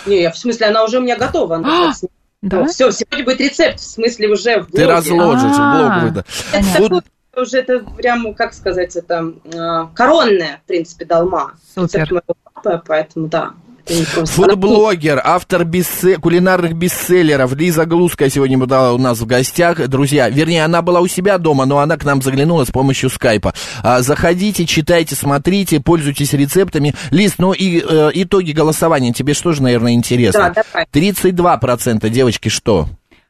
Не, 0.08 0.24
я- 0.24 0.32
в 0.32 0.38
смысле, 0.38 0.68
она 0.68 0.84
уже 0.84 0.98
у 0.98 1.02
меня 1.02 1.18
готова. 1.18 1.58
Она 1.58 1.94
Да? 2.42 2.66
все, 2.68 2.90
сегодня 2.92 3.24
будет 3.24 3.40
рецепт, 3.42 3.80
в 3.80 3.84
смысле 3.84 4.30
уже 4.30 4.62
в 4.62 4.66
Ты 4.66 4.72
блоге. 4.72 4.86
разложишь 4.88 5.52
в 5.52 5.60
А, 5.60 6.00
блог. 6.00 6.04
выда- 6.12 6.26
Это 6.52 6.52
Понятно. 6.52 7.02
такое 7.02 7.44
уже, 7.46 7.58
это 7.60 7.80
прям, 7.98 8.34
как 8.34 8.54
сказать, 8.54 8.96
это 8.96 9.34
э, 9.46 9.86
коронная, 9.94 10.60
в 10.64 10.68
принципе, 10.68 11.06
долма. 11.06 11.54
Супер. 11.76 12.00
Рецепт 12.02 12.12
моего 12.12 12.36
папы, 12.54 12.82
поэтому 12.88 13.28
да. 13.28 13.52
Фудблогер, 13.88 15.22
автор 15.24 15.64
бестсе- 15.64 16.18
кулинарных 16.18 16.74
бестселлеров 16.74 17.54
Лиза 17.56 17.86
Глузская 17.86 18.30
сегодня 18.30 18.58
была 18.58 18.94
у 18.94 18.98
нас 18.98 19.20
в 19.20 19.26
гостях. 19.26 19.88
Друзья, 19.88 20.30
вернее, 20.30 20.64
она 20.66 20.82
была 20.82 21.00
у 21.02 21.08
себя 21.08 21.38
дома, 21.38 21.66
но 21.66 21.80
она 21.80 21.98
к 21.98 22.04
нам 22.06 22.22
заглянула 22.22 22.66
с 22.66 22.72
помощью 22.72 23.10
скайпа. 23.10 23.54
А, 23.84 24.02
заходите, 24.02 24.66
читайте, 24.66 25.16
смотрите, 25.16 25.80
пользуйтесь 25.80 26.34
рецептами. 26.34 26.94
Лиз, 27.12 27.36
ну 27.38 27.54
и 27.54 27.84
э, 27.88 28.12
итоги 28.14 28.52
голосования 28.52 29.14
тебе 29.14 29.34
что 29.34 29.52
же, 29.52 29.62
наверное, 29.64 29.94
интересно? 29.94 30.54
Да, 30.56 30.64
давай. 30.72 30.86
32% 30.92 32.10
девочки 32.10 32.50
что? 32.50 32.88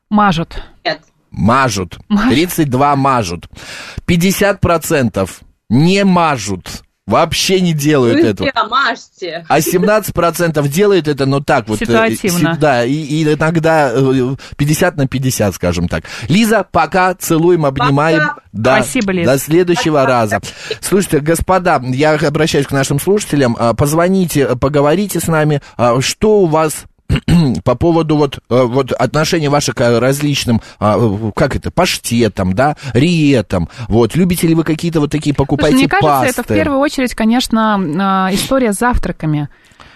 Мажут. 0.09 0.61
Нет. 0.85 1.01
Мажут. 1.31 1.97
Мажут. 2.09 2.31
32 2.31 2.95
мажут. 2.97 3.47
50% 4.07 5.29
не 5.69 6.03
мажут. 6.03 6.83
Вообще 7.11 7.61
не 7.61 7.73
делают 7.73 8.17
этого. 8.19 8.51
Друзья, 8.51 8.63
мажьте. 8.69 9.45
А 9.47 9.59
17% 9.59 10.67
делает 10.67 11.07
это, 11.07 11.25
но 11.25 11.39
так 11.41 11.67
вот. 11.67 11.81
э, 11.81 11.85
Ситуативно. 11.85 12.53
си- 12.55 12.59
Да, 12.59 12.85
и, 12.85 12.93
и 12.93 13.23
иногда 13.33 13.91
э, 13.93 14.35
50 14.57 14.97
на 14.97 15.07
50, 15.07 15.55
скажем 15.55 15.87
так. 15.87 16.03
Лиза, 16.27 16.65
пока 16.69 17.13
целуем, 17.13 17.65
обнимаем. 17.65 18.19
Пока. 18.21 18.35
Да, 18.51 18.75
Спасибо, 18.81 19.11
Лиз. 19.13 19.25
До 19.25 19.37
следующего 19.37 20.05
раза. 20.05 20.39
Слушайте, 20.81 21.19
господа, 21.19 21.81
я 21.83 22.13
обращаюсь 22.15 22.67
к 22.67 22.71
нашим 22.71 22.99
слушателям. 22.99 23.55
а, 23.59 23.73
Позвоните, 23.73 24.55
поговорите 24.55 25.19
с 25.19 25.27
нами. 25.27 25.61
а, 25.77 25.99
Что 26.01 26.39
у 26.41 26.45
вас 26.47 26.83
по 27.63 27.75
поводу 27.75 28.15
вот, 28.17 28.39
э, 28.49 28.63
вот 28.63 28.91
отношения 28.91 29.49
ваших 29.49 29.75
к 29.75 29.99
различным, 29.99 30.61
а, 30.79 31.31
как 31.35 31.55
это, 31.55 31.71
паштетам, 31.71 32.53
да, 32.53 32.75
риетам, 32.93 33.69
вот, 33.87 34.15
любите 34.15 34.47
ли 34.47 34.55
вы 34.55 34.63
какие-то 34.63 34.99
вот 34.99 35.11
такие, 35.11 35.33
Слушай, 35.33 35.37
покупаете 35.37 35.77
мне 35.77 35.87
кажется, 35.87 36.09
пасты? 36.09 36.41
это 36.41 36.43
в 36.43 36.47
первую 36.47 36.79
очередь, 36.79 37.15
конечно, 37.15 37.79
а, 37.99 38.29
история 38.33 38.73
с 38.73 38.77
завтраками. 38.77 39.49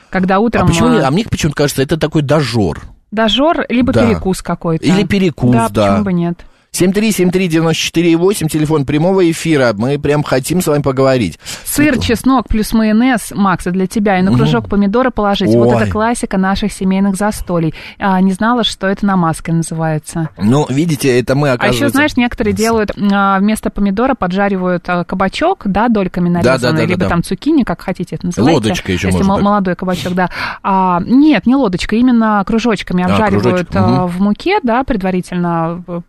Когда 0.10 0.40
утром 0.40 0.64
А 0.64 0.68
почему, 0.68 0.88
а, 0.98 1.08
а 1.08 1.12
мне 1.12 1.26
почему-то 1.26 1.58
кажется, 1.58 1.82
это 1.82 1.98
такой 1.98 2.22
дожор. 2.22 2.82
дожор, 3.12 3.66
либо 3.70 3.92
Да. 3.92 4.06
перекус 4.08 4.42
какой-то. 4.42 4.86
Или 4.86 5.04
перекус, 5.04 5.52
да. 5.52 5.70
да. 5.70 5.88
почему 5.88 6.04
бы 6.06 6.14
нет. 6.14 6.46
7373948, 6.76 8.50
телефон 8.50 8.86
прямого 8.86 9.30
эфира. 9.32 9.72
Мы 9.74 9.98
прям 9.98 10.24
хотим 10.24 10.62
с 10.62 10.68
вами 10.68 10.82
поговорить. 10.82 11.40
Сыр, 11.64 11.98
чеснок 12.00 12.48
плюс 12.50 12.74
майонез, 12.74 13.32
Макс, 13.34 13.64
для 13.66 13.88
тебя. 13.88 14.20
И 14.20 14.22
на 14.22 14.36
кружок 14.36 14.68
помидора 14.70 15.10
положить. 15.10 15.50
Вот 15.56 15.68
Ой. 15.70 15.82
это 15.82 15.90
классика 15.92 16.38
наших 16.38 16.74
семейных 16.74 17.16
застолий. 17.16 17.74
А, 17.98 18.20
не 18.20 18.34
знала, 18.34 18.64
что 18.64 18.88
это 18.88 19.06
намазка 19.06 19.54
называется. 19.54 20.30
Ну, 20.38 20.66
видите, 20.70 21.18
это 21.20 21.36
мы, 21.36 21.50
А 21.50 21.54
оказывается... 21.54 21.86
еще, 21.86 21.92
знаешь, 21.92 22.18
некоторые 22.18 22.54
делают 22.54 22.92
а, 23.12 23.40
вместо 23.40 23.70
помидора 23.70 24.16
поджаривают 24.16 24.84
а, 24.88 25.04
кабачок, 25.06 25.64
да, 25.66 25.88
дольками 25.88 26.30
нарезанный, 26.30 26.60
да, 26.60 26.72
да, 26.74 26.86
либо 26.86 27.00
да. 27.00 27.10
там 27.10 27.24
цукини, 27.24 27.64
как 27.64 27.82
хотите 27.82 28.16
это 28.16 28.26
называйте. 28.26 28.56
Лодочка 28.56 28.92
еще 28.92 29.08
Если 29.08 29.20
можно 29.20 29.36
так. 29.36 29.44
молодой 29.44 29.76
кабачок, 29.76 30.14
да. 30.14 30.30
А, 30.62 31.02
нет, 31.06 31.46
не 31.46 31.56
лодочка, 31.56 31.96
именно 31.96 32.44
кружочками 32.46 33.04
А, 33.04 33.08
обжаривают 33.08 33.44
кружочек, 33.44 33.70
мгм. 33.74 33.84
а, 33.84 34.08
в 34.08 34.20
муке, 34.20 34.60
да, 34.62 34.84
предварительно 34.84 35.84
э, 35.88 36.02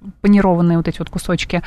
панированные 0.56 0.76
вот 0.78 0.88
эти 0.88 0.98
вот 0.98 1.10
кусочки. 1.10 1.62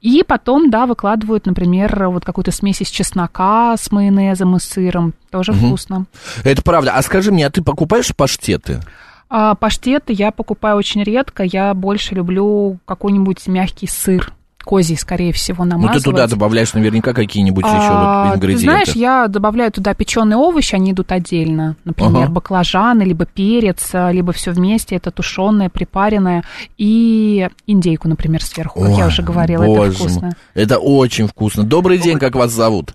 И 0.00 0.22
потом, 0.26 0.70
да, 0.70 0.86
выкладывают, 0.86 1.46
например, 1.46 2.08
вот 2.08 2.24
какую-то 2.24 2.50
смесь 2.50 2.80
из 2.80 2.88
чеснока 2.88 3.76
с 3.76 3.90
майонезом 3.90 4.56
и 4.56 4.60
сыром. 4.60 5.14
Тоже 5.30 5.52
вкусно. 5.52 6.06
Это 6.44 6.62
правда. 6.62 6.92
А 6.94 7.02
скажи 7.02 7.32
мне, 7.32 7.46
а 7.46 7.50
ты 7.50 7.62
покупаешь 7.62 8.14
паштеты? 8.14 8.80
А 9.28 9.54
паштеты 9.54 10.12
я 10.12 10.30
покупаю 10.30 10.76
очень 10.76 11.02
редко. 11.02 11.42
Я 11.42 11.72
больше 11.74 12.14
люблю 12.14 12.78
какой-нибудь 12.84 13.46
мягкий 13.46 13.86
сыр. 13.86 14.32
Козий, 14.64 14.96
скорее 14.96 15.32
всего, 15.32 15.64
Ну, 15.64 15.70
намазывать. 15.72 15.98
ты 16.04 16.10
туда 16.10 16.26
добавляешь 16.26 16.72
наверняка 16.74 17.12
какие-нибудь 17.14 17.64
еще 17.64 17.74
А, 17.78 18.24
вот 18.24 18.30
ты 18.32 18.36
ингредиенты. 18.36 18.64
знаешь, 18.64 18.88
я 18.96 19.28
добавляю 19.28 19.70
туда 19.72 19.94
печеные 19.94 20.36
овощи, 20.36 20.74
они 20.74 20.92
идут 20.92 21.12
отдельно. 21.12 21.76
Например, 21.84 22.24
Ага. 22.24 22.32
баклажаны, 22.32 23.02
либо 23.02 23.26
перец, 23.26 23.90
либо 24.10 24.32
все 24.32 24.52
вместе, 24.52 24.96
это 24.96 25.10
тушеное, 25.10 25.68
припаренное. 25.68 26.44
И 26.78 27.48
индейку, 27.66 28.08
например, 28.08 28.42
сверху, 28.42 28.80
как 28.80 28.90
я 28.90 29.04
Ой, 29.04 29.08
уже 29.08 29.22
говорила, 29.22 29.64
боже 29.64 29.90
это 29.90 29.98
вкусно. 29.98 30.22
мой. 30.22 30.32
Это 30.54 30.78
очень 30.78 31.26
вкусно. 31.26 31.64
Добрый 31.64 31.98
день, 31.98 32.18
как 32.18 32.34
вас 32.34 32.50
зовут? 32.52 32.94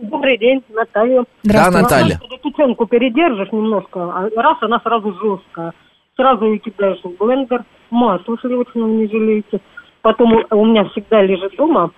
Добрый 0.00 0.38
день, 0.38 0.62
Наталья. 0.70 1.22
Да, 1.22 1.26
Здравствуйте. 1.42 1.82
Наталья. 1.82 2.18
Когда 2.20 2.36
печенку 2.38 2.86
передержишь 2.86 3.52
немножко, 3.52 4.00
а 4.04 4.28
раз 4.36 4.56
она 4.60 4.78
сразу 4.80 5.12
жесткая. 5.14 5.72
Сразу 6.16 6.44
ее 6.44 6.58
кидаешь 6.58 7.00
в 7.02 7.16
блендер, 7.18 7.64
масло 7.90 8.36
сливочного 8.40 8.86
не 8.86 9.08
жалеете. 9.08 9.60
Потом 10.02 10.32
у- 10.50 10.54
меня 10.66 10.84
всегда 10.86 11.22
лежит 11.22 11.54
дома 11.56 11.90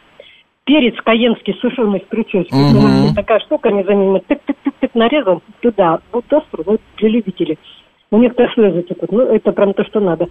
перец 0.65 0.95
каенский 1.05 1.55
сушеный 1.61 2.01
с. 2.01 2.47
Ну, 2.51 3.07
вот 3.07 3.15
такая 3.15 3.41
штука 3.41 3.71
незаменимая. 3.71 4.23
Тык-тык-тык-тык 4.29 4.91
нарезал 4.95 5.43
туда. 5.61 5.99
Вот 6.13 6.25
острый, 6.33 6.65
ну, 6.67 6.79
для 6.99 7.09
любителей. 7.11 7.59
У 8.11 8.19
некоторых 8.19 8.53
слезы 8.55 8.83
текут. 8.83 9.11
Ну, 9.13 9.23
это 9.23 9.53
прям 9.53 9.75
то, 9.75 9.85
что 9.85 10.01
надо. 10.01 10.29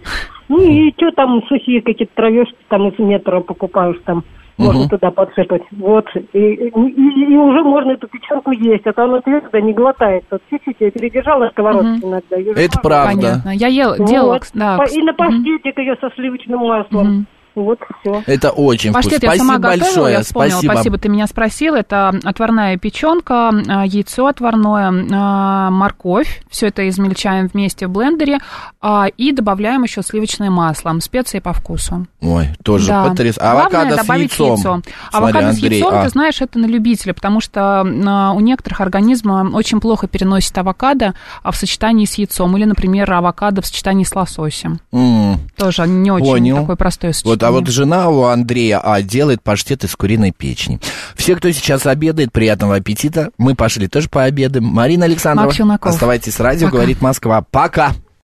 Ну, 0.48 0.58
и 0.60 0.92
что 0.96 1.10
там, 1.12 1.42
сухие 1.48 1.82
какие-то 1.82 2.14
травешки 2.14 2.56
там 2.68 2.88
из 2.88 2.98
метра 2.98 3.40
покупаешь 3.40 4.00
там. 4.04 4.24
Можно 4.56 4.82
Мгм. 4.82 4.88
туда 4.90 5.10
подсыпать. 5.10 5.62
Вот. 5.72 6.06
И, 6.32 6.38
и- 6.38 6.68
и- 6.68 7.36
уже 7.36 7.62
можно 7.64 7.90
эту 7.90 8.06
печенку 8.06 8.52
есть. 8.52 8.86
А 8.86 8.92
то 8.92 9.02
она 9.04 9.20
твердо 9.20 9.58
не 9.58 9.72
глотается. 9.72 10.38
Чуть-чуть 10.48 10.76
я 10.78 10.90
передержала 10.92 11.46
на 11.46 11.50
сковородке 11.50 12.06
иногда. 12.06 12.36
её 12.36 12.54
же 12.54 12.60
Это 12.62 12.78
правда. 12.80 13.16
Понятно. 13.16 13.50
Я 13.50 13.66
ел, 13.66 13.96
Вот. 13.98 14.08
делала, 14.08 14.38
да. 14.54 14.78
По- 14.78 14.84
И 14.84 15.02
на 15.02 15.12
паштетик 15.12 15.76
ее 15.78 15.96
со 16.00 16.08
сливочным 16.14 16.60
маслом. 16.60 17.04
Мгм. 17.06 17.26
Вот 17.54 17.78
все. 18.00 18.22
Это 18.26 18.50
очень 18.50 18.92
Паштет 18.92 19.12
вкусно. 19.18 19.26
я 19.26 19.30
Спасибо 19.30 19.46
сама 19.46 19.58
готовила, 19.58 19.84
большое. 19.84 20.12
я 20.14 20.22
вспомнила. 20.22 20.50
Спасибо. 20.56 20.72
Спасибо, 20.72 20.98
ты 20.98 21.08
меня 21.08 21.26
спросил. 21.26 21.74
Это 21.74 22.12
отварная 22.24 22.76
печенка, 22.78 23.50
а, 23.68 23.84
яйцо 23.86 24.26
отварное, 24.26 24.92
а, 25.12 25.70
морковь. 25.70 26.42
Все 26.50 26.66
это 26.68 26.88
измельчаем 26.88 27.46
вместе 27.46 27.86
в 27.86 27.90
блендере 27.90 28.38
а, 28.80 29.06
и 29.16 29.32
добавляем 29.32 29.84
еще 29.84 30.02
сливочное 30.02 30.50
масло, 30.50 30.98
специи 31.00 31.38
по 31.38 31.52
вкусу. 31.52 32.06
Ой, 32.20 32.48
тоже 32.64 32.88
Да. 32.88 33.04
потрясающе. 33.08 33.40
Главное 33.40 33.62
Авокадо 33.62 33.94
с 33.94 33.96
добавить 33.98 34.30
яйцом. 34.30 34.48
яйцо. 34.48 34.62
Смотри, 34.72 34.92
Авокадо 35.12 35.46
с 35.52 35.54
Андрей, 35.54 35.70
яйцом, 35.80 35.94
а. 35.94 36.02
ты 36.04 36.08
знаешь, 36.08 36.40
это 36.40 36.58
на 36.58 36.66
любителя, 36.66 37.14
потому 37.14 37.40
что 37.40 37.82
у 38.34 38.40
некоторых 38.40 38.80
организма 38.80 39.48
очень 39.52 39.80
плохо 39.80 40.08
переносит 40.08 40.56
авокадо 40.58 41.14
в 41.44 41.52
сочетании 41.54 42.04
с 42.06 42.14
яйцом. 42.14 42.56
Или, 42.56 42.64
например, 42.64 43.12
авокадо 43.12 43.62
в 43.62 43.66
сочетании 43.66 44.04
с 44.04 44.14
лососем. 44.14 44.80
М. 44.92 45.38
Тоже 45.56 45.86
не 45.86 46.10
очень 46.10 46.26
Понял. 46.26 46.56
такое 46.60 46.76
простое 46.76 47.12
сочетание. 47.12 47.34
Вот, 47.38 47.43
а 47.44 47.50
вот 47.50 47.68
жена 47.68 48.08
у 48.08 48.24
Андрея 48.24 48.80
А 48.82 49.02
делает 49.02 49.42
паштет 49.42 49.84
из 49.84 49.94
куриной 49.96 50.32
печени. 50.32 50.80
Все, 51.14 51.36
кто 51.36 51.50
сейчас 51.50 51.86
обедает, 51.86 52.32
приятного 52.32 52.76
аппетита. 52.76 53.30
Мы 53.38 53.54
пошли 53.54 53.88
тоже 53.88 54.08
пообедаем. 54.08 54.64
Марина 54.64 55.06
Челноков. 55.52 55.92
оставайтесь 55.92 56.34
с 56.34 56.40
радио, 56.40 56.66
Пока. 56.66 56.76
говорит 56.76 57.00
Москва. 57.00 57.44
Пока. 57.50 57.92